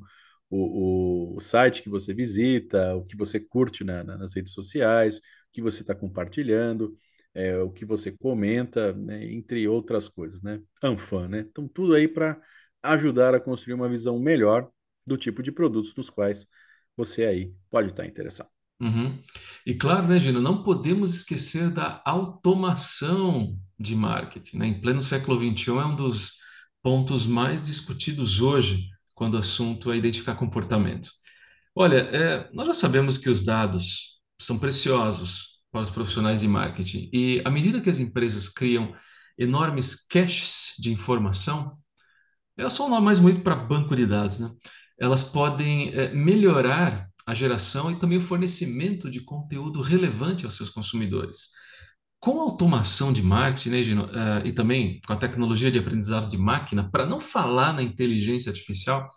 o, 0.49 1.33
o, 1.33 1.37
o 1.37 1.39
site 1.41 1.81
que 1.83 1.89
você 1.89 2.13
visita, 2.13 2.95
o 2.95 3.05
que 3.05 3.15
você 3.15 3.39
curte 3.39 3.83
na- 3.83 4.03
na- 4.03 4.17
nas 4.17 4.33
redes 4.35 4.53
sociais, 4.53 5.17
o 5.19 5.21
que 5.51 5.61
você 5.61 5.81
está 5.81 5.93
compartilhando, 5.95 6.97
é, 7.33 7.57
o 7.59 7.69
que 7.71 7.85
você 7.85 8.11
comenta, 8.11 8.93
né? 8.93 9.23
Entre 9.31 9.67
outras 9.67 10.07
coisas, 10.09 10.41
né? 10.41 10.59
Anfã, 10.83 11.27
né? 11.27 11.41
Então, 11.41 11.67
tudo 11.67 11.93
aí 11.93 12.07
para 12.07 12.39
ajudar 12.81 13.35
a 13.35 13.39
construir 13.39 13.73
uma 13.75 13.89
visão 13.89 14.17
melhor 14.19 14.69
do 15.05 15.17
tipo 15.17 15.43
de 15.43 15.51
produtos 15.51 15.95
nos 15.95 16.09
quais 16.09 16.47
você 16.95 17.25
aí 17.25 17.53
pode 17.69 17.89
estar 17.91 18.05
interessado. 18.05 18.49
Uhum. 18.81 19.21
E 19.65 19.75
claro, 19.75 20.07
né, 20.07 20.19
Gina, 20.19 20.39
não 20.39 20.63
podemos 20.63 21.13
esquecer 21.13 21.69
da 21.69 22.01
automação 22.05 23.57
de 23.77 23.95
marketing, 23.95 24.57
né? 24.57 24.67
Em 24.67 24.81
pleno 24.81 25.03
século 25.03 25.37
XXI 25.37 25.71
é 25.71 25.85
um 25.85 25.95
dos 25.95 26.35
pontos 26.81 27.25
mais 27.25 27.65
discutidos 27.65 28.41
hoje 28.41 28.87
quando 29.13 29.33
o 29.33 29.39
assunto 29.39 29.91
é 29.91 29.97
identificar 29.97 30.35
comportamento. 30.35 31.09
Olha, 31.75 31.97
é, 31.97 32.49
nós 32.53 32.67
já 32.67 32.73
sabemos 32.73 33.17
que 33.17 33.29
os 33.29 33.43
dados 33.43 34.17
são 34.39 34.57
preciosos 34.57 35.59
para 35.71 35.81
os 35.81 35.89
profissionais 35.89 36.39
de 36.41 36.47
marketing 36.47 37.09
e 37.13 37.41
à 37.43 37.49
medida 37.51 37.81
que 37.81 37.89
as 37.89 37.99
empresas 37.99 38.47
criam 38.47 38.93
enormes 39.37 39.95
caches 40.07 40.73
de 40.79 40.91
informação, 40.91 41.77
elas 42.57 42.73
são 42.73 42.89
mais 43.01 43.19
muito 43.19 43.41
para 43.41 43.55
banco 43.55 43.95
de 43.95 44.05
dados, 44.05 44.39
né? 44.39 44.51
Elas 44.99 45.23
podem 45.23 45.93
eh, 45.93 46.13
melhorar 46.13 47.08
a 47.29 47.33
geração 47.35 47.91
e 47.91 47.99
também 47.99 48.17
o 48.17 48.23
fornecimento 48.23 49.09
de 49.09 49.21
conteúdo 49.21 49.81
relevante 49.81 50.45
aos 50.45 50.57
seus 50.57 50.69
consumidores. 50.69 51.49
Com 52.19 52.39
a 52.41 52.43
automação 52.43 53.13
de 53.13 53.21
marketing, 53.21 53.69
né, 53.69 53.83
Gino, 53.83 54.09
eh, 54.11 54.47
e 54.47 54.51
também 54.51 54.99
com 55.05 55.13
a 55.13 55.15
tecnologia 55.15 55.71
de 55.71 55.77
aprendizado 55.77 56.27
de 56.27 56.37
máquina, 56.37 56.89
para 56.89 57.05
não 57.05 57.21
falar 57.21 57.71
na 57.71 57.83
inteligência 57.83 58.49
artificial, 58.49 59.07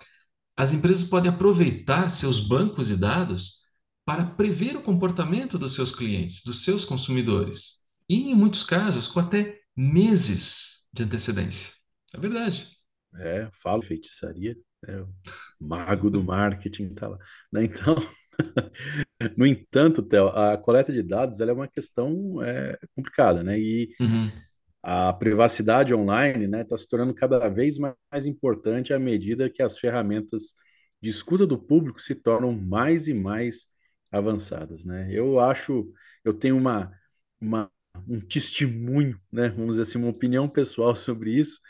as 0.55 0.75
empresas 0.75 1.05
podem 1.09 1.31
aproveitar 1.31 2.11
seus 2.11 2.39
bancos 2.39 2.89
de 2.89 2.97
dados 2.97 3.63
para 4.05 4.27
prever 4.27 4.77
o 4.77 4.83
comportamento 4.83 5.59
dos 5.59 5.75
seus 5.75 5.91
clientes, 5.91 6.43
dos 6.45 6.65
seus 6.65 6.85
consumidores, 6.85 7.79
e 8.09 8.31
em 8.31 8.35
muitos 8.35 8.63
casos 8.63 9.09
com 9.09 9.21
até 9.21 9.59
meses 9.75 10.87
de 10.93 11.03
antecedência. 11.03 11.73
É 12.15 12.21
verdade. 12.21 12.69
É, 13.15 13.49
falo 13.63 13.83
feitiçaria, 13.83 14.55
é, 14.89 15.01
o 15.01 15.09
mago 15.61 16.11
do 16.11 16.23
marketing 16.23 16.95
tá 16.95 17.09
lá. 17.09 17.19
Né? 17.53 17.65
Então, 17.65 17.97
no 19.37 19.47
entanto, 19.47 20.03
Theo, 20.03 20.29
a 20.29 20.57
coleta 20.59 20.93
de 20.93 21.03
dados 21.03 21.41
é 21.41 21.53
uma 21.53 21.69
questão 21.69 22.43
é, 22.43 22.79
complicada, 22.95 23.43
né? 23.43 23.59
E 23.59 23.91
Uhum. 24.01 24.33
a 24.83 25.13
privacidade 25.13 25.95
online, 25.95 26.47
né, 26.49 26.63
está 26.63 26.77
se 26.77 26.89
tornando 26.89 27.15
cada 27.15 27.49
vez 27.49 27.79
mais 27.79 28.27
importante 28.27 28.93
à 28.93 28.99
medida 28.99 29.49
que 29.51 29.63
as 29.63 29.79
ferramentas 29.79 30.55
de 31.01 31.09
escuta 31.11 31.47
do 31.47 31.59
público 31.59 32.01
se 32.01 32.15
tornam 32.15 32.53
mais 32.53 33.09
e 33.09 33.15
mais 33.15 33.67
avançadas, 34.11 34.85
né? 34.85 35.09
Eu 35.11 35.41
acho, 35.41 35.93
eu 36.25 36.35
tenho 36.35 36.57
uma, 36.57 36.93
uma 37.41 37.71
um 38.09 38.21
testemunho, 38.21 39.21
né, 39.31 39.49
vamos 39.51 39.73
dizer 39.73 39.83
assim, 39.83 39.99
uma 39.99 40.09
opinião 40.11 40.49
pessoal 40.49 40.95
sobre 40.97 41.33
isso, 41.39 41.61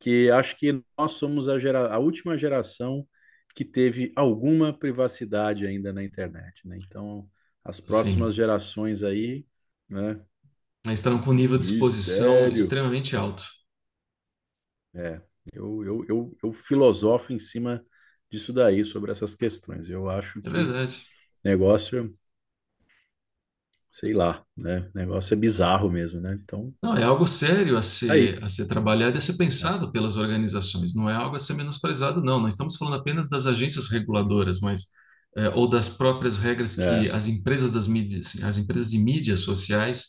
que 0.00 0.30
acho 0.30 0.56
que 0.56 0.82
nós 0.98 1.12
somos 1.12 1.48
a, 1.48 1.58
gera, 1.58 1.92
a 1.92 1.98
última 1.98 2.36
geração 2.38 3.06
que 3.54 3.64
teve 3.64 4.12
alguma 4.16 4.72
privacidade 4.76 5.66
ainda 5.66 5.92
na 5.92 6.04
internet, 6.04 6.66
né? 6.66 6.78
Então, 6.78 7.28
as 7.64 7.80
próximas 7.80 8.34
Sim. 8.34 8.34
gerações 8.34 9.02
aí, 9.02 9.44
né? 9.90 10.20
Estão 10.86 11.22
com 11.22 11.30
um 11.30 11.34
nível 11.34 11.56
de 11.56 11.64
exposição 11.66 12.50
Mistério. 12.50 12.52
extremamente 12.52 13.14
alto. 13.14 13.44
É, 14.94 15.20
eu, 15.52 15.84
eu, 15.84 16.04
eu, 16.08 16.38
eu 16.42 16.52
filosofo 16.52 17.32
em 17.32 17.38
cima 17.38 17.84
disso 18.30 18.52
daí, 18.52 18.84
sobre 18.84 19.12
essas 19.12 19.34
questões. 19.34 19.88
Eu 19.88 20.08
acho 20.10 20.42
É 20.44 20.50
que 20.50 20.50
verdade. 20.50 21.06
negócio, 21.44 22.16
sei 23.90 24.12
lá, 24.14 24.44
né? 24.56 24.90
Negócio 24.94 25.34
é 25.34 25.36
bizarro 25.36 25.90
mesmo, 25.90 26.20
né? 26.20 26.34
Então, 26.42 26.74
Não, 26.82 26.96
é 26.96 27.02
algo 27.02 27.26
sério 27.26 27.76
a 27.76 27.82
aí. 28.08 28.28
ser, 28.28 28.42
a 28.42 28.48
ser 28.48 28.66
trabalhado 28.66 29.16
e 29.16 29.18
a 29.18 29.20
ser 29.20 29.36
pensado 29.36 29.90
pelas 29.90 30.16
organizações. 30.16 30.94
Não 30.94 31.10
é 31.10 31.14
algo 31.14 31.34
a 31.34 31.38
ser 31.38 31.54
menosprezado, 31.54 32.22
não. 32.22 32.38
Não 32.40 32.48
estamos 32.48 32.76
falando 32.76 32.96
apenas 33.00 33.28
das 33.28 33.46
agências 33.46 33.88
reguladoras, 33.88 34.60
mas 34.60 34.84
é, 35.36 35.48
ou 35.50 35.68
das 35.68 35.88
próprias 35.88 36.38
regras 36.38 36.76
que 36.76 37.08
É, 37.08 37.10
as 37.10 37.26
empresas 37.26 37.72
das 37.72 37.86
mídias, 37.88 38.36
as 38.42 38.56
empresas 38.58 38.90
de 38.90 38.98
mídias 38.98 39.40
sociais 39.40 40.06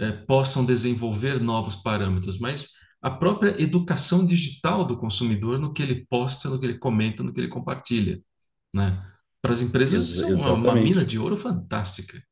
é, 0.00 0.12
possam 0.12 0.64
desenvolver 0.64 1.40
novos 1.40 1.74
parâmetros, 1.76 2.38
mas 2.38 2.68
a 3.02 3.10
própria 3.10 3.60
educação 3.60 4.24
digital 4.24 4.84
do 4.84 4.96
consumidor 4.96 5.58
no 5.58 5.72
que 5.72 5.82
ele 5.82 6.06
posta, 6.08 6.48
no 6.48 6.58
que 6.60 6.66
ele 6.66 6.78
comenta, 6.78 7.22
no 7.22 7.32
que 7.32 7.40
ele 7.40 7.48
compartilha, 7.48 8.20
né? 8.74 9.02
Para 9.42 9.52
as 9.52 9.60
empresas, 9.60 9.94
ex- 9.94 10.10
isso 10.10 10.24
é 10.24 10.26
uma, 10.26 10.52
uma 10.52 10.76
mina 10.76 11.04
de 11.04 11.18
ouro 11.18 11.36
fantástica, 11.36 12.22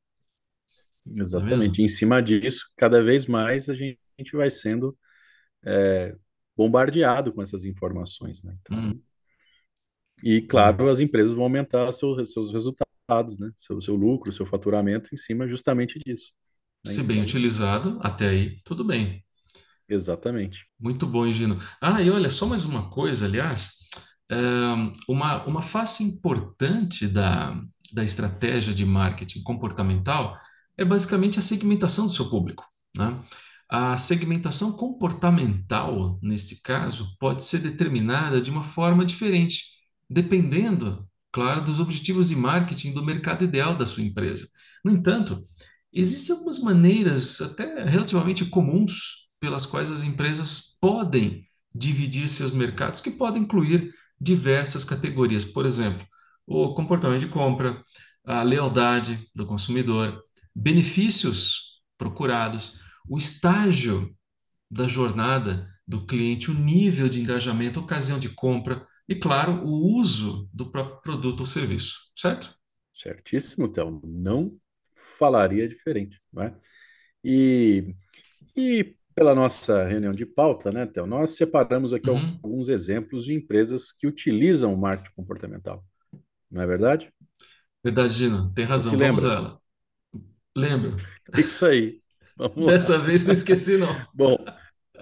é 1.37 1.43
mesmo? 1.43 1.77
Exatamente. 1.77 1.83
Em 1.83 1.89
cima 1.89 2.23
disso, 2.23 2.67
cada 2.77 3.03
vez 3.03 3.27
mais 3.27 3.69
a 3.69 3.75
gente 3.75 3.99
vai 4.35 4.51
sendo 4.51 4.97
é, 5.65 6.17
bombardeado 6.57 7.33
com 7.33 7.43
essas 7.43 7.65
informações, 7.65 8.45
né? 8.45 8.57
Hum, 8.71 8.93
Então, 8.93 9.01
e 10.23 10.41
hum. 10.53 10.79
claro, 10.81 10.89
as 10.89 11.01
empresas 11.01 11.35
vão 11.35 11.45
aumentar 11.45 11.91
seu, 11.93 12.25
seus 12.25 12.53
resultados, 12.53 13.39
né? 13.39 13.51
Seu, 13.57 13.81
seu 13.81 13.95
lucro, 13.97 14.33
seu 14.33 14.47
faturamento 14.47 15.11
em 15.13 15.17
cima 15.17 15.49
justamente 15.49 15.99
disso, 15.99 16.33
né? 16.85 16.95
Se 16.95 17.03
bem 17.03 17.21
Então, 17.21 17.23
utilizado, 17.23 17.99
até 18.05 18.29
aí, 18.29 18.61
tudo 18.65 18.85
bem. 18.85 19.25
exatamente. 19.89 20.67
Muito 20.79 21.07
bom, 21.07 21.31
Gino. 21.31 21.59
Ah, 21.81 22.03
e 22.03 22.11
olha, 22.11 22.31
só 22.31 22.47
mais 22.47 22.65
uma 22.65 22.91
coisa, 22.91 23.27
aliás, 23.27 23.71
é, 24.31 24.37
uma, 25.09 25.45
uma 25.45 25.63
face 25.63 26.03
importante 26.03 27.07
da, 27.07 27.61
da 27.93 28.03
estratégia 28.05 28.75
de 28.75 28.85
marketing 28.85 29.43
comportamental 29.43 30.37
é 30.77 30.85
basicamente 30.85 31.39
a 31.39 31.43
segmentação 31.43 32.07
do 32.07 32.13
seu 32.13 32.29
público, 32.29 32.65
né? 32.97 33.21
A 33.69 33.97
segmentação 33.97 34.73
comportamental, 34.73 36.19
nesse 36.23 36.61
caso, 36.63 37.09
pode 37.19 37.43
ser 37.43 37.59
determinada 37.59 38.39
de 38.39 38.51
uma 38.51 38.65
forma 38.65 39.03
diferente, 39.03 39.65
dependendo, 40.11 41.09
claro, 41.33 41.65
dos 41.65 41.81
objetivos 41.81 42.29
de 42.29 42.37
marketing 42.37 42.93
do 42.93 43.03
mercado 43.03 43.45
ideal 43.45 43.75
da 43.75 43.87
sua 43.87 44.03
empresa. 44.03 44.47
No 44.85 44.91
entanto, 44.91 45.43
existem 45.91 46.35
algumas 46.35 46.59
maneiras 46.59 47.41
até 47.41 47.85
relativamente 47.85 48.45
comuns 48.45 49.27
pelas 49.41 49.65
quais 49.65 49.91
as 49.91 50.03
empresas 50.03 50.77
podem 50.79 51.43
dividir 51.75 52.29
seus 52.29 52.51
mercados, 52.51 53.01
que 53.01 53.11
podem 53.11 53.45
incluir 53.45 53.91
diversas 54.21 54.85
categorias. 54.85 55.47
Por 55.47 55.65
exemplo, 55.65 56.07
o 56.47 56.75
comportamento 56.75 57.21
de 57.21 57.29
compra, 57.29 57.83
a 58.25 58.43
lealdade 58.43 59.19
do 59.35 59.47
consumidor, 59.47 60.21
benefícios 60.55 61.81
procurados, 61.99 62.81
o 63.09 63.19
estágio 63.19 64.15
da 64.71 64.89
jornada 64.89 65.69
do 65.87 66.07
cliente, 66.07 66.51
o 66.51 66.55
nível 66.55 67.09
de 67.09 67.21
engajamento, 67.21 67.81
ocasião 67.81 68.19
de 68.19 68.29
compra 68.31 68.87
e, 69.09 69.15
claro, 69.17 69.65
o 69.65 69.97
uso 69.99 70.49
do 70.53 70.71
próprio 70.71 71.01
produto 71.03 71.41
ou 71.41 71.47
serviço, 71.47 71.95
certo? 72.17 72.57
Certíssimo, 72.93 73.67
então. 73.67 74.01
Não 74.05 74.57
falaria 75.19 75.69
diferente, 75.69 76.21
né? 76.33 76.55
E, 77.25 77.95
e 78.57 78.97
pela 79.15 79.35
nossa 79.35 79.85
reunião 79.87 80.13
de 80.13 80.27
pauta, 80.27 80.73
né, 80.73 80.87
Théo, 80.87 81.07
nós 81.07 81.33
separamos 81.37 81.93
aqui 81.95 82.11
Uhum. 82.11 82.45
alguns 82.45 82.69
exemplos 82.69 83.27
de 83.27 83.35
empresas 83.35 83.93
que 83.93 84.07
utilizam 84.07 84.75
o 84.75 84.79
marketing 84.79 85.15
comportamental. 85.17 85.85
Não 86.51 86.63
é 86.63 86.67
verdade? 86.67 87.13
Verdade, 87.85 88.15
Gino, 88.15 88.53
tem 88.55 88.65
Você 88.67 88.81
se 88.81 88.97
razão, 88.97 88.99
vamos 88.99 89.25
a 89.25 89.33
lembra? 89.33 89.35
ela. 89.35 89.62
Lembro. 90.57 90.97
Isso 91.35 91.67
aí. 91.67 92.01
Vamos 92.37 92.67
Dessa 92.67 92.99
lá. 92.99 92.99
vez 92.99 93.25
não 93.27 93.33
esqueci, 93.33 93.77
não. 93.77 94.07
Bom, 94.13 94.37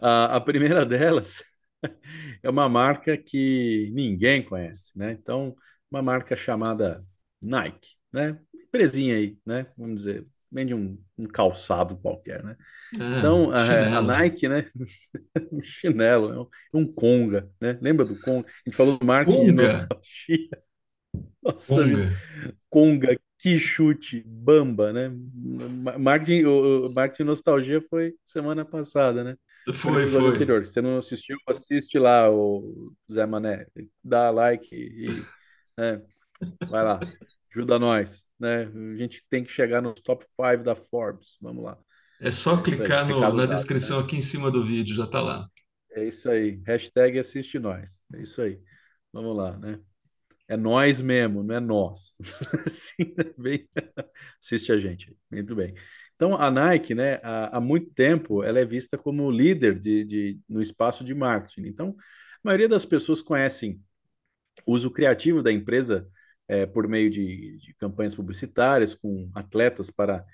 a, 0.01 0.37
a 0.37 0.41
primeira 0.41 0.85
delas 0.87 1.43
é 2.43 2.49
uma 2.51 2.69
marca 2.69 3.17
que 3.17 3.91
ninguém 3.93 4.45
conhece, 4.45 4.97
né? 4.99 5.13
Então, 5.13 5.55
uma 5.91 6.03
marca 6.03 6.37
chamada 6.37 7.05
Nike, 7.41 7.97
né? 8.13 8.39
Empresinha 8.55 9.17
aí, 9.17 9.39
né? 9.47 9.67
Vamos 9.77 9.97
dizer, 9.97 10.27
vende 10.51 10.75
um, 10.75 10.99
um 11.19 11.25
calçado 11.29 11.97
qualquer, 11.99 12.45
né? 12.45 12.57
É, 12.99 13.03
Então, 13.19 13.51
a, 13.53 13.99
a. 13.99 14.03
Nike, 14.03 14.49
né? 14.49 14.71
Um 15.53 15.63
chinelo, 15.63 16.33
é 16.33 16.41
um, 16.41 16.45
é 16.75 16.77
um 16.79 16.93
Conga, 16.93 17.51
né? 17.61 17.79
Lembra 17.83 18.05
do 18.07 18.19
Conga? 18.21 18.49
A 18.49 18.53
gente 18.71 18.77
falou 18.77 18.99
do 18.99 19.07
marketing 19.07 19.45
de 19.47 19.53
Conga. 19.53 19.71
nostalgia. 20.33 20.49
Nossa. 21.43 21.83
Conga. 21.83 22.21
Conga, 22.71 23.19
que 23.41 23.59
chute, 23.59 24.23
bamba, 24.27 24.93
né? 24.93 25.09
Ma- 25.09 25.99
Marketing, 25.99 26.45
o, 26.45 26.93
marketing 26.93 27.25
nostalgia 27.25 27.81
foi 27.89 28.15
semana 28.25 28.65
passada, 28.65 29.25
né? 29.25 29.37
Foi 29.75 30.07
Foi, 30.07 30.27
anterior. 30.29 30.65
Se 30.65 30.73
você 30.73 30.83
não 30.83 30.97
assistiu, 30.99 31.37
assiste 31.47 31.99
lá 31.99 32.31
o 32.31 32.93
Zé 33.13 33.27
Mané. 33.27 33.67
Dá 34.03 34.31
like 34.31 34.75
e, 34.75 35.09
né, 35.79 36.03
vai 36.69 36.85
lá. 36.85 37.01
Ajuda 37.53 37.79
nós, 37.79 38.27
né? 38.39 38.65
A 38.65 38.97
gente 38.97 39.25
tem 39.31 39.45
que 39.45 39.51
chegar 39.51 39.83
no 39.83 39.95
top 39.95 40.25
5 40.31 40.63
da 40.65 40.75
Forbes. 40.77 41.37
Vamos 41.41 41.65
lá. 41.65 41.79
É 42.21 42.31
só 42.31 42.63
clicar 42.63 43.07
no- 43.09 43.21
na 43.21 43.31
dado, 43.31 43.47
né? 43.49 43.55
descrição 43.55 43.99
aqui 44.01 44.17
em 44.17 44.23
cima 44.23 44.51
do 44.51 44.63
vídeo, 44.65 44.95
já 44.95 45.07
tá 45.07 45.21
lá. 45.21 45.49
É 45.93 46.05
isso 46.05 46.31
aí. 46.31 46.61
Hashtag 46.67 47.19
assiste 47.19 47.59
nós. 47.59 48.01
É 48.15 48.23
isso 48.23 48.41
aí. 48.43 48.61
Vamos 49.13 49.37
lá, 49.37 49.57
né? 49.59 49.81
É 50.51 50.57
nós 50.57 51.01
mesmo, 51.01 51.45
não 51.45 51.55
é 51.55 51.61
nós. 51.61 52.13
Assim, 52.67 53.15
né? 53.17 53.33
Bem, 53.39 53.69
assiste 54.43 54.73
a 54.73 54.79
gente. 54.81 55.17
Muito 55.31 55.55
bem. 55.55 55.73
Então, 56.17 56.35
a 56.37 56.51
Nike, 56.51 56.93
né, 56.93 57.21
há, 57.23 57.59
há 57.59 57.61
muito 57.61 57.93
tempo, 57.95 58.43
ela 58.43 58.59
é 58.59 58.65
vista 58.65 58.99
como 58.99 59.31
líder 59.31 59.79
de, 59.79 60.05
de, 60.05 60.41
no 60.49 60.61
espaço 60.61 61.05
de 61.05 61.15
marketing. 61.15 61.69
Então, 61.69 61.95
a 61.99 62.03
maioria 62.43 62.69
das 62.69 62.85
pessoas 62.85 63.23
conhecem 63.23 63.81
o 64.67 64.73
uso 64.75 64.91
criativo 64.91 65.41
da 65.41 65.53
empresa 65.53 66.09
é, 66.49 66.67
por 66.67 66.89
meio 66.89 67.11
de, 67.11 67.57
de 67.59 67.75
campanhas 67.75 68.17
publicitárias 68.17 68.93
com 68.93 69.31
atletas 69.33 69.89
para 69.89 70.25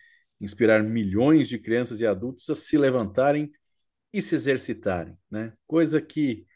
inspirar 0.40 0.82
milhões 0.82 1.46
de 1.46 1.58
crianças 1.58 2.00
e 2.00 2.06
adultos 2.06 2.48
a 2.48 2.54
se 2.54 2.78
levantarem 2.78 3.52
e 4.14 4.22
se 4.22 4.34
exercitarem, 4.34 5.18
né? 5.30 5.52
Coisa 5.66 6.00
que 6.00 6.46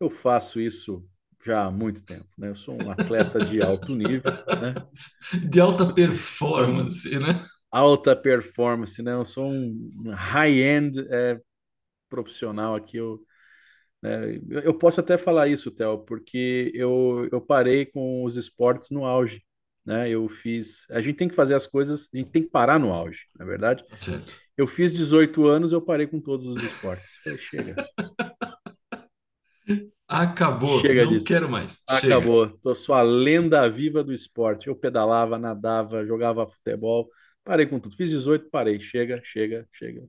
eu 0.00 0.10
faço 0.10 0.60
isso 0.60 1.08
já 1.44 1.64
há 1.64 1.70
muito 1.70 2.02
tempo, 2.04 2.28
né? 2.38 2.48
Eu 2.50 2.56
sou 2.56 2.80
um 2.80 2.90
atleta 2.90 3.44
de 3.44 3.60
alto 3.62 3.94
nível, 3.94 4.32
né? 4.60 4.74
De 5.50 5.60
alta 5.60 5.92
performance, 5.92 7.18
né? 7.18 7.46
alta 7.72 8.14
performance, 8.14 9.02
né? 9.02 9.14
Eu 9.14 9.24
sou 9.24 9.50
um 9.50 10.10
high-end 10.12 11.06
é, 11.10 11.40
profissional 12.08 12.74
aqui. 12.74 12.98
Eu, 12.98 13.18
né? 14.02 14.38
eu 14.62 14.74
posso 14.74 15.00
até 15.00 15.16
falar 15.16 15.48
isso, 15.48 15.70
Theo, 15.70 15.98
porque 16.04 16.70
eu, 16.74 17.26
eu 17.32 17.40
parei 17.40 17.86
com 17.86 18.22
os 18.24 18.36
esportes 18.36 18.90
no 18.90 19.06
auge, 19.06 19.42
né? 19.86 20.10
Eu 20.10 20.28
fiz. 20.28 20.84
A 20.90 21.00
gente 21.00 21.16
tem 21.16 21.28
que 21.28 21.34
fazer 21.34 21.54
as 21.54 21.66
coisas, 21.66 22.08
a 22.12 22.18
gente 22.18 22.30
tem 22.30 22.42
que 22.42 22.50
parar 22.50 22.78
no 22.78 22.92
auge, 22.92 23.26
na 23.38 23.46
é 23.46 23.48
verdade. 23.48 23.82
Certo. 23.96 24.38
Eu 24.54 24.66
fiz 24.66 24.92
18 24.92 25.46
anos, 25.46 25.72
eu 25.72 25.80
parei 25.80 26.06
com 26.06 26.20
todos 26.20 26.46
os 26.46 26.62
esportes. 26.62 27.16
Falei, 27.24 27.38
chega, 27.38 27.74
Acabou, 30.12 30.80
chega 30.80 31.04
não 31.04 31.16
disso. 31.18 31.26
quero 31.26 31.48
mais. 31.50 31.78
Chega. 31.88 32.16
Acabou. 32.16 32.48
Tô 32.60 32.74
sou 32.74 32.94
a 32.94 33.02
lenda 33.02 33.68
viva 33.68 34.04
do 34.04 34.12
esporte. 34.12 34.68
Eu 34.68 34.76
pedalava, 34.76 35.38
nadava, 35.38 36.04
jogava 36.06 36.46
futebol. 36.46 37.08
Parei 37.44 37.66
com 37.66 37.80
tudo. 37.80 37.96
Fiz 37.96 38.10
18, 38.10 38.50
parei. 38.50 38.80
Chega, 38.80 39.20
chega, 39.24 39.66
chega. 39.72 40.02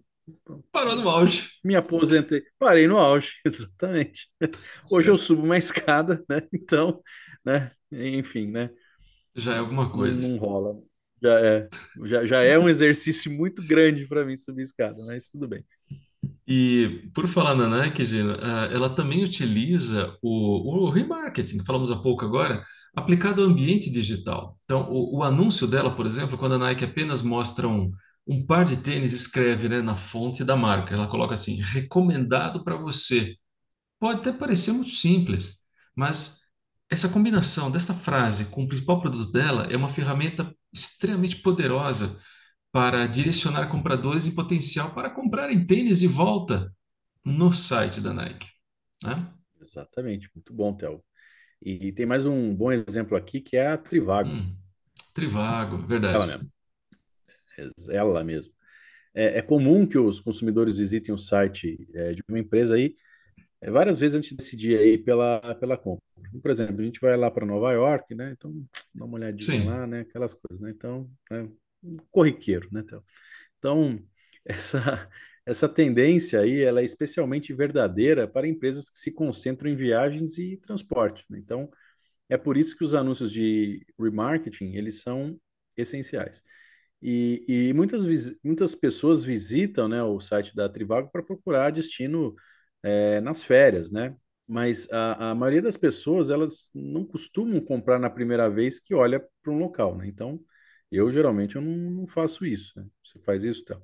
Pronto. 0.44 0.66
Parou 0.72 0.96
no 0.96 1.10
auge. 1.10 1.50
Me 1.64 1.76
aposentei. 1.76 2.44
Parei 2.60 2.88
no 2.88 2.98
auge, 2.98 3.34
exatamente. 3.46 4.30
Hoje 4.90 5.10
eu 5.12 5.18
Certo. 5.18 5.18
subo 5.18 5.44
uma 5.44 5.58
escada, 5.58 6.24
né? 6.30 6.42
Então, 6.54 7.02
né? 7.46 7.72
Enfim, 7.92 8.48
né? 8.52 8.70
Já 9.36 9.56
é 9.56 9.58
alguma 9.60 9.90
Não, 9.92 9.92
coisa. 9.92 10.28
não 10.28 10.38
rola. 10.38 10.82
Já 11.22 11.40
é, 11.40 11.70
já, 12.06 12.26
já 12.26 12.42
é 12.44 12.60
um 12.60 12.68
exercício 12.70 13.32
muito 13.32 13.66
grande 13.66 14.08
para 14.08 14.26
mim 14.26 14.36
subir 14.38 14.64
escada, 14.64 15.04
mas 15.06 15.30
tudo 15.30 15.48
bem. 15.48 15.66
E 16.48 17.10
por 17.14 17.28
falar 17.28 17.56
na 17.56 17.68
Nike, 17.68 18.06
Gina, 18.06 18.38
ah, 18.42 18.70
ela 18.72 18.90
também 18.90 19.24
utiliza 19.24 20.16
o, 20.22 20.86
o 20.86 20.90
remarketing, 20.90 21.64
falamos 21.64 21.90
há 21.90 21.96
pouco 21.96 22.26
agora, 22.26 22.64
aplicado 22.96 23.42
ao 23.42 23.48
ambiente 23.50 23.90
digital. 23.90 24.58
Então, 24.66 24.90
o, 24.92 25.18
o 25.20 25.24
anúncio 25.24 25.66
dela, 25.66 25.96
por 25.96 26.06
exemplo, 26.06 26.38
quando 26.38 26.56
a 26.56 26.58
Nike 26.58 26.84
apenas 26.84 27.22
mostra 27.22 27.68
um, 27.68 27.92
um 28.28 28.46
par 28.46 28.66
de 28.66 28.78
tênis, 28.78 29.14
escreve, 29.14 29.70
né, 29.70 29.82
na 29.82 29.96
fonte 29.96 30.44
da 30.44 30.56
marca, 30.56 30.94
ela 30.94 31.08
coloca 31.08 31.34
assim, 31.34 31.56
recomendado 31.62 32.64
para 32.64 32.76
você. 32.76 33.36
Pode 34.00 34.20
até 34.20 34.34
parecer 34.34 34.74
muito 34.74 34.92
simples, 34.92 35.60
mas 35.96 36.42
essa 36.90 37.10
combinação 37.10 37.72
dessa 37.72 37.94
frase 37.94 38.46
com 38.46 38.64
o 38.64 38.68
principal 38.68 39.02
produto 39.02 39.32
dela 39.32 39.68
é 39.72 39.78
uma 39.78 39.90
ferramenta 39.90 40.54
extremamente 40.72 41.38
poderosa 41.38 42.20
para 42.74 43.06
direcionar 43.06 43.70
compradores 43.70 44.26
em 44.26 44.34
potencial 44.34 44.96
para 44.96 45.12
comprarem 45.12 45.64
tênis 45.64 46.00
de 46.00 46.08
volta 46.08 46.76
no 47.24 47.54
site 47.54 48.02
da 48.02 48.12
Nike, 48.12 48.48
né? 49.04 49.32
Exatamente, 49.62 50.28
muito 50.36 50.52
bom, 50.52 50.74
Theo. 50.74 51.04
E 51.62 51.92
tem 51.94 52.06
mais 52.06 52.26
um 52.26 52.54
bom 52.54 52.72
exemplo 52.72 53.16
aqui 53.16 53.40
que 53.40 53.56
é 53.56 53.68
a 53.68 53.78
Trivago. 53.78 54.30
Hum, 54.30 54.56
Trivago, 55.14 55.76
Ela 55.76 55.88
verdade. 55.88 56.28
mesmo. 56.28 56.52
Ela 57.92 58.24
mesmo. 58.24 58.54
É, 59.14 59.38
é 59.38 59.42
comum 59.44 59.86
que 59.86 59.98
os 59.98 60.20
consumidores 60.20 60.78
visitem 60.78 61.14
o 61.14 61.18
site 61.18 61.88
é, 61.94 62.14
de 62.14 62.24
uma 62.28 62.40
empresa 62.40 62.74
aí 62.74 62.96
é, 63.62 63.70
várias 63.70 64.00
vezes 64.00 64.16
antes 64.16 64.30
de 64.30 64.36
decidir 64.36 64.80
aí 64.80 64.98
pela, 64.98 65.56
pela 65.56 65.78
compra. 65.78 66.04
Por 66.42 66.50
exemplo, 66.50 66.82
a 66.82 66.84
gente 66.84 67.00
vai 67.00 67.16
lá 67.16 67.30
para 67.30 67.46
Nova 67.46 67.72
York, 67.72 68.16
né? 68.16 68.32
Então, 68.32 68.52
dá 68.96 69.06
uma 69.06 69.16
olhadinha 69.16 69.60
Sim. 69.60 69.66
lá, 69.66 69.86
né? 69.86 70.00
Aquelas 70.02 70.34
coisas, 70.34 70.60
né? 70.60 70.72
Então, 70.72 71.08
é 71.32 71.44
um 71.44 71.63
corriqueiro, 72.12 72.70
né? 72.72 72.84
Então, 73.60 74.00
essa, 74.46 75.10
essa 75.46 75.70
tendência 75.70 76.42
aí, 76.42 76.62
ela 76.62 76.82
é 76.82 76.84
especialmente 76.86 77.54
verdadeira 77.54 78.28
para 78.28 78.48
empresas 78.48 78.90
que 78.90 79.00
se 79.00 79.12
concentram 79.12 79.70
em 79.70 79.76
viagens 79.76 80.38
e 80.38 80.58
transporte, 80.58 81.26
né? 81.30 81.40
Então, 81.40 81.70
é 82.30 82.38
por 82.38 82.58
isso 82.58 82.78
que 82.78 82.84
os 82.84 82.94
anúncios 82.94 83.32
de 83.32 83.86
remarketing, 84.00 84.76
eles 84.76 85.02
são 85.02 85.40
essenciais. 85.78 86.44
E, 87.02 87.44
e 87.48 87.74
muitas, 87.74 88.04
muitas 88.44 88.76
pessoas 88.76 89.24
visitam, 89.24 89.88
né, 89.90 90.02
o 90.04 90.20
site 90.22 90.56
da 90.56 90.70
Trivago 90.70 91.12
para 91.12 91.22
procurar 91.24 91.72
destino 91.72 92.36
é, 92.82 93.20
nas 93.22 93.44
férias, 93.44 93.92
né? 93.92 94.16
Mas 94.48 94.90
a, 94.92 95.32
a 95.32 95.36
maioria 95.36 95.62
das 95.62 95.78
pessoas, 95.78 96.30
elas 96.30 96.72
não 96.74 97.06
costumam 97.06 97.60
comprar 97.62 98.00
na 98.00 98.10
primeira 98.10 98.50
vez 98.50 98.80
que 98.80 98.94
olha 98.94 99.20
para 99.42 99.52
um 99.52 99.58
local, 99.60 99.98
né? 99.98 100.08
Então, 100.08 100.40
eu 100.96 101.12
geralmente 101.12 101.56
eu 101.56 101.62
não, 101.62 101.76
não 101.92 102.08
faço 102.08 102.46
isso, 102.46 102.74
né? 102.80 102.86
Você 103.04 103.20
faz 103.20 103.44
isso, 103.44 103.66
tá? 103.66 103.78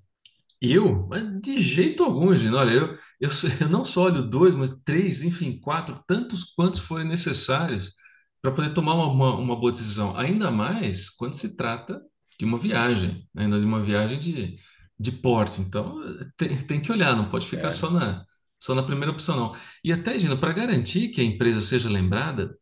Eu? 0.62 1.08
Mas 1.08 1.42
de 1.42 1.62
jeito 1.62 2.04
algum, 2.04 2.36
Gino. 2.38 2.58
Olha, 2.58 2.74
eu, 2.74 2.88
eu, 3.20 3.30
eu 3.62 3.70
não 3.70 3.86
só 3.86 4.04
olho 4.06 4.24
dois, 4.30 4.56
mas 4.56 4.72
três, 4.84 5.24
enfim, 5.24 5.60
quatro, 5.60 5.98
tantos 6.08 6.44
quantos 6.56 6.80
forem 6.80 7.08
necessários 7.08 7.94
para 8.42 8.52
poder 8.52 8.74
tomar 8.74 8.94
uma, 8.96 9.08
uma, 9.12 9.36
uma 9.38 9.56
boa 9.60 9.72
decisão. 9.72 10.18
Ainda 10.18 10.52
mais 10.52 11.10
quando 11.10 11.34
se 11.36 11.56
trata 11.56 12.02
de 12.38 12.46
uma 12.46 12.58
viagem, 12.58 13.28
né? 13.34 13.44
ainda 13.44 13.60
de 13.60 13.66
uma 13.66 13.82
viagem 13.84 14.20
de, 14.20 14.58
de 15.00 15.12
porte. 15.12 15.62
Então, 15.62 15.98
tem, 16.38 16.58
tem 16.66 16.82
que 16.82 16.92
olhar, 16.92 17.16
não 17.16 17.30
pode 17.30 17.48
ficar 17.48 17.72
É, 17.72 17.72
só 17.72 17.90
na, 17.92 18.26
só 18.60 18.76
na 18.76 18.84
primeira 18.84 19.12
opção, 19.12 19.36
não. 19.36 19.56
E 19.84 19.92
até, 19.94 20.20
Gino, 20.20 20.40
para 20.40 20.54
garantir 20.54 21.10
que 21.10 21.22
a 21.22 21.24
empresa 21.24 21.62
seja 21.62 21.90
lembrada, 21.90 22.56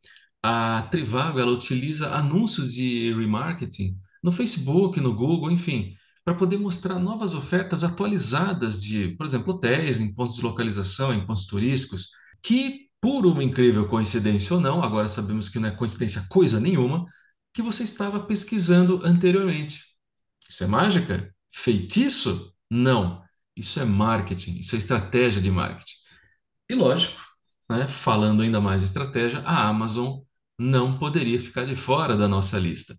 a 0.44 0.84
Trivago, 0.92 1.40
ela 1.40 1.52
utiliza 1.52 2.14
anúncios 2.16 2.74
de 2.74 3.14
remarketing 3.14 3.98
no 4.24 4.32
Facebook, 4.32 5.00
no 5.00 5.16
Google, 5.16 5.52
enfim 5.52 5.94
para 6.28 6.36
poder 6.36 6.58
mostrar 6.58 7.00
novas 7.00 7.34
ofertas 7.34 7.86
atualizadas 7.86 8.84
de, 8.84 9.16
por 9.16 9.26
exemplo, 9.26 9.54
hotéis 9.54 10.02
em 10.02 10.14
pontos 10.14 10.36
de 10.36 10.42
localização, 10.42 11.14
em 11.14 11.26
pontos 11.26 11.46
turísticos, 11.46 12.10
que, 12.44 12.90
por 13.00 13.26
uma 13.26 13.42
incrível 13.42 13.88
coincidência 13.88 14.54
ou 14.54 14.60
não, 14.60 14.84
agora 14.84 15.08
sabemos 15.08 15.48
que 15.48 15.58
não 15.58 15.70
é 15.70 15.72
coincidência 15.72 16.26
coisa 16.28 16.60
nenhuma, 16.60 17.06
que 17.54 17.62
você 17.62 17.84
estava 17.84 18.20
pesquisando 18.20 19.00
anteriormente. 19.06 19.86
Isso 20.50 20.66
é 20.66 20.68
mágica? 20.68 21.34
Feitiço? 21.50 22.54
Não. 22.70 23.24
Isso 23.56 23.80
é 23.80 23.86
marketing, 23.86 24.58
isso 24.60 24.76
é 24.76 24.80
estratégia 24.80 25.42
de 25.42 25.50
marketing. 25.50 25.96
E 26.70 26.76
lógico, 26.76 27.22
né, 27.70 27.88
falando 27.88 28.42
ainda 28.42 28.60
mais 28.60 28.84
estratégia, 28.84 29.40
a 29.46 29.66
Amazon 29.66 30.20
não 30.60 31.00
poderia 31.00 31.40
ficar 31.40 31.66
de 31.66 31.78
fora 31.78 32.18
da 32.18 32.28
nossa 32.28 32.60
lista. 32.60 32.94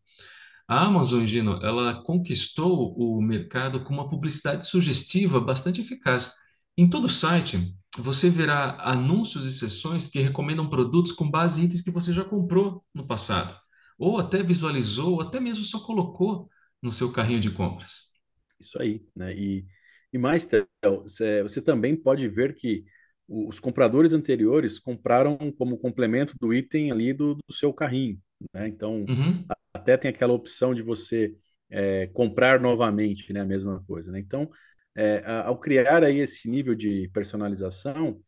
A 0.68 0.84
Amazon, 0.84 1.24
Gino, 1.24 1.58
ela 1.62 2.02
conquistou 2.02 2.94
o 2.94 3.22
mercado 3.22 3.82
com 3.82 3.94
uma 3.94 4.08
publicidade 4.08 4.66
sugestiva 4.66 5.40
bastante 5.40 5.80
eficaz. 5.80 6.34
Em 6.76 6.88
todo 6.90 7.06
o 7.06 7.10
site, 7.10 7.74
você 7.96 8.28
verá 8.28 8.76
anúncios 8.80 9.46
e 9.46 9.50
seções 9.50 10.06
que 10.06 10.20
recomendam 10.20 10.68
produtos 10.68 11.10
com 11.12 11.30
base 11.30 11.62
em 11.62 11.64
itens 11.64 11.80
que 11.80 11.90
você 11.90 12.12
já 12.12 12.22
comprou 12.22 12.84
no 12.94 13.06
passado, 13.06 13.58
ou 13.98 14.18
até 14.18 14.42
visualizou, 14.42 15.14
ou 15.14 15.22
até 15.22 15.40
mesmo 15.40 15.64
só 15.64 15.80
colocou 15.80 16.50
no 16.82 16.92
seu 16.92 17.10
carrinho 17.10 17.40
de 17.40 17.50
compras. 17.50 18.12
Isso 18.60 18.80
aí, 18.80 19.02
né? 19.16 19.34
E, 19.34 19.66
e 20.12 20.18
mais, 20.18 20.44
Theo, 20.44 20.68
você, 20.82 21.42
você 21.42 21.62
também 21.62 21.96
pode 21.96 22.28
ver 22.28 22.54
que 22.54 22.84
os 23.26 23.58
compradores 23.58 24.12
anteriores 24.12 24.78
compraram 24.78 25.38
como 25.56 25.78
complemento 25.78 26.34
do 26.38 26.52
item 26.52 26.92
ali 26.92 27.14
do, 27.14 27.36
do 27.36 27.54
seu 27.54 27.72
carrinho, 27.72 28.20
né? 28.54 28.68
Então, 28.68 29.08
Uhum, 29.08 29.50
até 29.74 29.96
tem 29.96 30.10
aquela 30.10 30.32
opção 30.32 30.74
de 30.74 30.82
você 30.82 31.36
é, 31.70 32.06
comprar 32.08 32.60
novamente, 32.60 33.32
né? 33.32 33.40
A 33.40 33.44
mesma 33.44 33.82
coisa, 33.86 34.12
né? 34.12 34.18
Então, 34.20 34.50
é, 34.96 35.22
ao 35.44 35.58
criar 35.58 36.04
aí 36.04 36.18
esse 36.20 36.48
nível 36.50 36.74
de 36.74 37.08
personalização, 37.12 38.20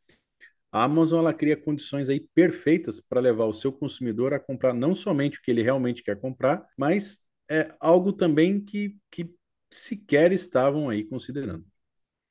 a 0.72 0.84
Amazon 0.84 1.20
ela 1.20 1.34
cria 1.34 1.56
condições 1.56 2.08
aí 2.08 2.20
perfeitas 2.34 3.00
para 3.00 3.20
levar 3.20 3.46
o 3.46 3.52
seu 3.52 3.72
consumidor 3.72 4.32
a 4.34 4.40
comprar 4.40 4.72
não 4.74 4.94
somente 4.94 5.38
o 5.38 5.42
que 5.42 5.50
ele 5.50 5.62
realmente 5.62 6.02
quer 6.02 6.20
comprar, 6.20 6.64
mas 6.76 7.20
é 7.50 7.74
algo 7.80 8.12
também 8.12 8.60
que, 8.60 8.96
que 9.10 9.34
sequer 9.70 10.32
estavam 10.32 10.88
aí 10.88 11.04
considerando. 11.04 11.64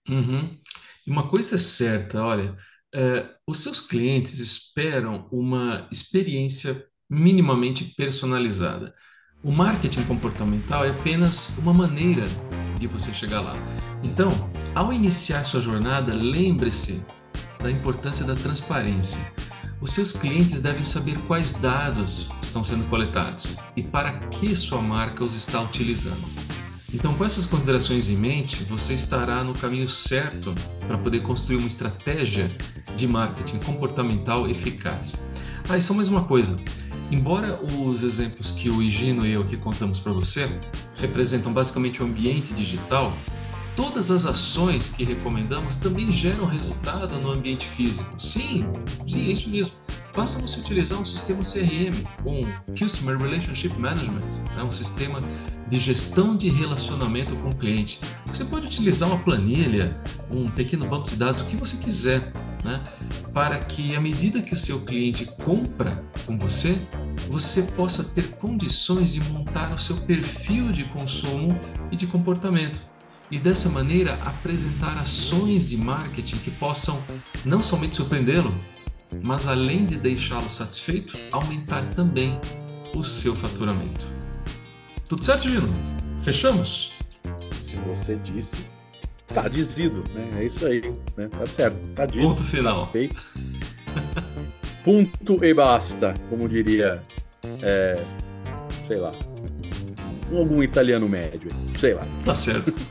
uhum. 0.10 0.58
E 1.06 1.12
uma 1.12 1.30
coisa 1.30 1.56
é 1.56 1.60
certa, 1.60 2.22
olha, 2.24 2.58
é, 2.94 3.36
os 3.48 3.62
seus 3.62 3.82
clientes 3.82 4.40
esperam 4.40 5.28
uma 5.32 5.88
experiência 5.92 6.88
minimamente 7.10 7.86
personalizada. 7.98 8.94
O 9.42 9.52
marketing 9.52 10.04
comportamental 10.04 10.86
é 10.86 10.90
apenas 10.90 11.58
uma 11.58 11.74
maneira 11.74 12.26
de 12.78 12.88
você 12.88 13.12
chegar 13.14 13.42
lá. 13.42 13.56
Então, 14.04 14.30
ao 14.76 14.94
iniciar 14.94 15.44
sua 15.46 15.62
jornada, 15.62 16.14
lembre-se 16.14 17.04
da 17.60 17.72
importância 17.72 18.26
da 18.26 18.36
transparência. 18.36 19.20
Os 19.82 19.94
seus 19.94 20.12
clientes 20.12 20.62
devem 20.62 20.84
saber 20.84 21.18
quais 21.26 21.54
dados 21.54 22.30
estão 22.42 22.64
sendo 22.64 22.88
coletados 22.90 23.58
e 23.78 23.82
para 23.82 24.20
que 24.28 24.56
sua 24.56 24.82
marca 24.82 25.24
os 25.24 25.36
está 25.36 25.62
utilizando. 25.62 26.28
Então, 26.94 27.14
com 27.14 27.24
essas 27.24 27.46
considerações 27.46 28.10
em 28.10 28.18
mente, 28.18 28.64
você 28.64 28.94
estará 28.94 29.44
no 29.44 29.54
caminho 29.54 29.88
certo 29.88 30.54
para 30.88 30.98
poder 30.98 31.22
construir 31.22 31.58
uma 31.58 31.68
estratégia 31.68 32.50
de 32.96 33.08
marketing 33.08 33.60
comportamental 33.60 34.50
eficaz. 34.50 35.22
Ah, 35.70 35.78
e 35.78 35.82
só 35.82 35.94
mais 35.94 36.08
uma 36.08 36.24
coisa. 36.24 36.60
Embora 37.12 37.60
os 37.64 38.04
exemplos 38.04 38.52
que 38.52 38.70
o 38.70 38.84
Higino 38.84 39.26
e 39.26 39.34
eu 39.34 39.42
aqui 39.42 39.58
contamos 39.58 40.00
para 40.00 40.12
você 40.12 40.48
representam 40.96 41.52
basicamente 41.52 42.04
o 42.04 42.06
ambiente 42.06 42.54
digital, 42.54 43.12
todas 43.76 44.12
as 44.12 44.26
ações 44.26 44.90
que 44.90 45.04
recomendamos 45.04 45.76
também 45.76 46.12
geram 46.12 46.46
resultado 46.46 47.20
no 47.20 47.32
ambiente 47.32 47.68
físico. 47.68 48.14
Sim, 48.20 48.66
sim, 49.08 49.28
é 49.28 49.32
isso 49.32 49.50
mesmo. 49.50 49.74
Basta 50.16 50.40
você 50.42 50.60
utilizar 50.60 51.00
um 51.00 51.06
sistema 51.06 51.42
CRM, 51.44 52.06
um 52.26 52.42
Customer 52.78 53.18
Relationship 53.18 53.74
Management, 53.78 54.28
né, 54.56 54.64
um 54.64 54.72
sistema 54.72 55.22
de 55.68 55.80
gestão 55.80 56.36
de 56.36 56.50
relacionamento 56.50 57.36
com 57.38 57.50
o 57.50 57.56
cliente. 57.56 58.00
Você 58.26 58.44
pode 58.44 58.66
utilizar 58.66 59.08
uma 59.08 59.20
planilha, 59.20 59.98
um 60.30 60.50
pequeno 60.52 60.88
banco 60.88 61.10
de 61.10 61.16
dados, 61.16 61.40
o 61.42 61.46
que 61.46 61.56
você 61.56 61.78
quiser, 61.78 62.34
né, 62.64 62.84
para 63.34 63.60
que 63.60 63.96
à 63.96 64.02
medida 64.02 64.42
que 64.42 64.54
o 64.54 64.58
seu 64.58 64.82
cliente 64.82 65.26
compra 65.44 66.04
com 66.26 66.38
você, 66.38 66.78
você 67.28 67.64
possa 67.64 68.04
ter 68.04 68.30
condições 68.32 69.14
de 69.14 69.22
montar 69.32 69.74
o 69.74 69.80
seu 69.80 69.98
perfil 69.98 70.72
de 70.72 70.84
consumo 70.86 71.50
e 71.92 71.96
de 71.96 72.08
comportamento 72.08 72.82
e 73.32 73.38
dessa 73.38 73.70
maneira 73.70 74.16
apresentar 74.24 74.98
ações 74.98 75.70
de 75.70 75.78
marketing 75.78 76.38
que 76.38 76.52
possam 76.52 77.02
não 77.46 77.62
somente 77.62 77.96
surpreendê-lo, 77.96 78.54
mas 79.22 79.48
além 79.48 79.86
de 79.86 79.98
deixá-lo 79.98 80.52
satisfeito, 80.52 81.18
aumentar 81.32 81.84
também 81.92 82.40
o 82.96 83.04
seu 83.04 83.36
faturamento. 83.36 84.08
Tudo 85.08 85.24
certo, 85.24 85.48
Gino? 85.48 85.72
Fechamos? 86.24 86.92
Se 87.52 87.76
você 87.78 88.16
disse, 88.16 88.68
tá 89.28 89.48
dizido, 89.48 90.04
né? 90.14 90.42
É 90.42 90.46
isso 90.46 90.66
aí, 90.66 90.82
né? 91.16 91.28
Tá 91.28 91.46
certo, 91.46 91.88
tá 91.90 92.06
dito. 92.06 92.28
Ponto 92.28 92.44
final. 92.44 92.86
Tá 92.86 92.92
feito. 92.92 93.16
Ponto 94.90 95.46
e 95.46 95.54
basta, 95.54 96.16
como 96.32 96.50
diria, 96.50 97.00
é, 97.62 98.04
sei 98.88 98.98
lá, 98.98 99.12
algum 100.36 100.64
italiano 100.64 101.08
médio, 101.08 101.48
sei 101.78 101.94
lá. 101.94 102.08
Tá 102.26 102.34
certo. 102.34 102.74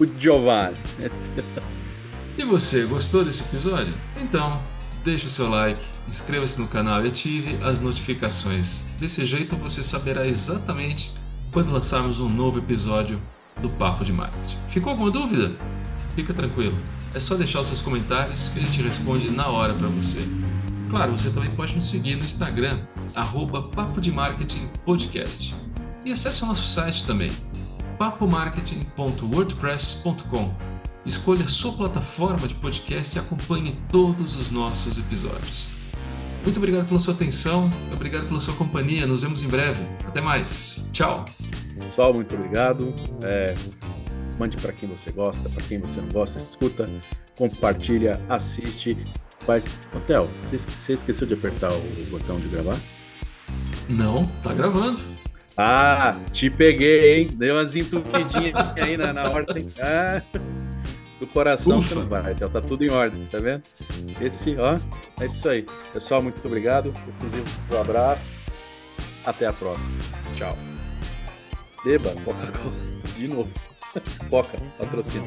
O 0.00 0.06
Giovanni. 0.18 0.76
E 2.38 2.44
você, 2.44 2.84
gostou 2.84 3.22
desse 3.22 3.42
episódio? 3.42 3.92
Então, 4.16 4.62
deixe 5.04 5.26
o 5.26 5.28
seu 5.28 5.50
like, 5.50 5.84
inscreva-se 6.08 6.58
no 6.58 6.66
canal 6.66 7.04
e 7.04 7.08
ative 7.08 7.62
as 7.62 7.78
notificações. 7.78 8.86
Desse 8.98 9.26
jeito 9.26 9.54
você 9.56 9.82
saberá 9.82 10.26
exatamente 10.26 11.12
quando 11.52 11.70
lançarmos 11.70 12.18
um 12.18 12.30
novo 12.30 12.58
episódio 12.58 13.20
do 13.60 13.68
Papo 13.68 14.06
de 14.06 14.14
Marketing. 14.14 14.56
Ficou 14.68 14.92
alguma 14.92 15.10
dúvida? 15.10 15.54
Fica 16.14 16.32
tranquilo, 16.32 16.78
é 17.14 17.20
só 17.20 17.34
deixar 17.34 17.60
os 17.60 17.68
seus 17.68 17.82
comentários 17.82 18.48
que 18.48 18.60
a 18.60 18.62
gente 18.62 18.80
responde 18.82 19.30
na 19.30 19.48
hora 19.48 19.74
para 19.74 19.88
você. 19.88 20.20
Claro, 20.90 21.12
você 21.12 21.30
também 21.30 21.50
pode 21.52 21.74
nos 21.74 21.88
seguir 21.88 22.16
no 22.16 22.24
Instagram, 22.24 22.80
arroba 23.14 23.62
Papo 23.62 23.98
de 24.00 24.10
Marketing 24.12 24.68
Podcast. 24.84 25.54
E 26.04 26.12
acesse 26.12 26.42
o 26.42 26.46
nosso 26.46 26.66
site 26.66 27.06
também, 27.06 27.30
papomarketing.wordpress.com. 27.98 30.54
Escolha 31.04 31.44
a 31.44 31.48
sua 31.48 31.72
plataforma 31.72 32.46
de 32.46 32.54
podcast 32.56 33.16
e 33.16 33.20
acompanhe 33.20 33.76
todos 33.90 34.36
os 34.36 34.50
nossos 34.50 34.98
episódios. 34.98 35.68
Muito 36.44 36.56
obrigado 36.56 36.88
pela 36.88 37.00
sua 37.00 37.14
atenção, 37.14 37.70
obrigado 37.92 38.26
pela 38.26 38.40
sua 38.40 38.54
companhia. 38.54 39.06
Nos 39.06 39.22
vemos 39.22 39.42
em 39.42 39.48
breve. 39.48 39.86
Até 40.06 40.20
mais. 40.20 40.88
Tchau. 40.92 41.24
Pessoal, 41.78 42.12
muito 42.12 42.34
obrigado. 42.34 42.92
É, 43.22 43.54
mande 44.38 44.56
para 44.56 44.72
quem 44.72 44.88
você 44.88 45.10
gosta, 45.10 45.48
para 45.48 45.62
quem 45.62 45.78
você 45.78 46.00
não 46.00 46.08
gosta, 46.08 46.38
escuta, 46.38 46.88
compartilha, 47.36 48.20
assiste. 48.28 48.96
Faz. 49.40 49.64
Hotel, 49.94 50.28
você, 50.40 50.92
esqueceu 50.92 51.26
de 51.26 51.34
apertar 51.34 51.72
o 51.72 51.80
botão 52.10 52.38
de 52.38 52.46
gravar? 52.48 52.78
Não, 53.88 54.24
tá 54.42 54.54
gravando. 54.54 55.00
Ah, 55.56 56.16
te 56.30 56.48
peguei, 56.48 57.18
hein? 57.18 57.28
Deu 57.32 57.56
umas 57.56 57.74
entupidinhas 57.74 58.54
aí 58.80 58.96
na, 58.96 59.12
na 59.12 59.30
ordem. 59.30 59.66
Ah, 59.80 60.22
do 61.18 61.26
coração 61.26 61.78
Ufa. 61.78 61.88
você 61.88 61.94
não 61.94 62.08
vai, 62.08 62.34
tá 62.34 62.60
tudo 62.60 62.84
em 62.84 62.90
ordem, 62.90 63.26
tá 63.26 63.38
vendo? 63.38 63.62
Esse, 64.20 64.56
ó, 64.56 64.76
é 65.20 65.26
isso 65.26 65.48
aí. 65.48 65.66
Pessoal, 65.92 66.22
muito 66.22 66.44
obrigado. 66.44 66.94
Efusivo 67.20 67.44
um 67.72 67.80
abraço. 67.80 68.30
Até 69.24 69.46
a 69.46 69.52
próxima. 69.52 69.88
Tchau. 70.36 70.56
Beba, 71.84 72.10
Coca-Cola. 72.24 72.74
De 73.16 73.28
novo. 73.28 73.71
Coca, 74.30 74.56
patrocina. 74.78 75.26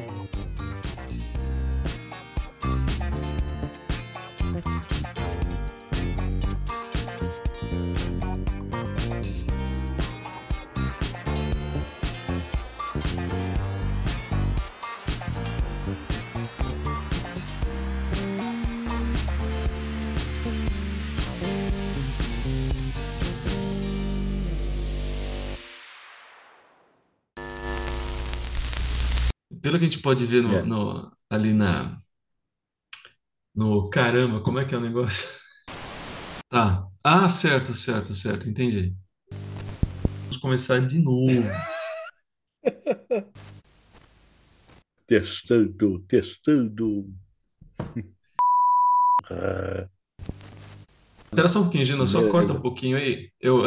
Pelo 29.66 29.80
que 29.80 29.84
a 29.84 29.88
gente 29.90 29.98
pode 30.00 30.24
ver 30.24 30.44
no, 30.44 30.54
É. 30.54 30.62
no- 30.62 31.10
ali 31.28 31.52
na. 31.52 32.00
No 33.52 33.90
caramba, 33.90 34.40
como 34.40 34.60
é 34.60 34.64
que 34.64 34.72
é 34.72 34.78
o 34.78 34.80
negócio? 34.80 35.28
Tá. 36.48 36.86
Ah, 37.02 37.28
certo, 37.28 37.74
certo, 37.74 38.14
certo, 38.14 38.48
entendi. 38.48 38.94
Vamos 40.20 40.36
começar 40.36 40.78
de 40.86 41.00
novo. 41.00 41.42
Testando, 45.08 45.98
testando. 46.06 47.12
Ah, 49.28 49.88
Espera 51.24 51.48
só 51.48 51.58
um 51.58 51.62
pouquinho, 51.64 51.84
Gina, 51.84 52.06
só 52.06 52.18
Beleza. 52.20 52.32
corta 52.32 52.52
um 52.52 52.60
pouquinho 52.62 52.96
aí. 52.96 53.28
Eu, 53.40 53.64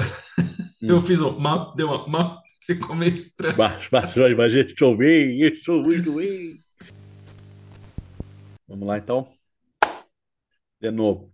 eu 0.82 1.02
fiz 1.02 1.20
um. 1.20 1.38
Deu 1.76 1.88
uma. 1.90 2.08
ma- 2.08 2.42
Ficou 2.70 2.96
meio 2.96 3.12
estranho. 3.12 3.58
Baixo, 3.58 3.90
baixo, 3.90 4.20
mas 4.38 4.54
estou 4.54 4.96
bem, 4.96 5.42
estou 5.42 5.82
muito 5.82 6.14
bem. 6.14 6.60
Vamos 8.68 8.88
lá, 8.88 9.00
então. 9.00 9.28
De 10.80 10.92
novo. 10.92 11.34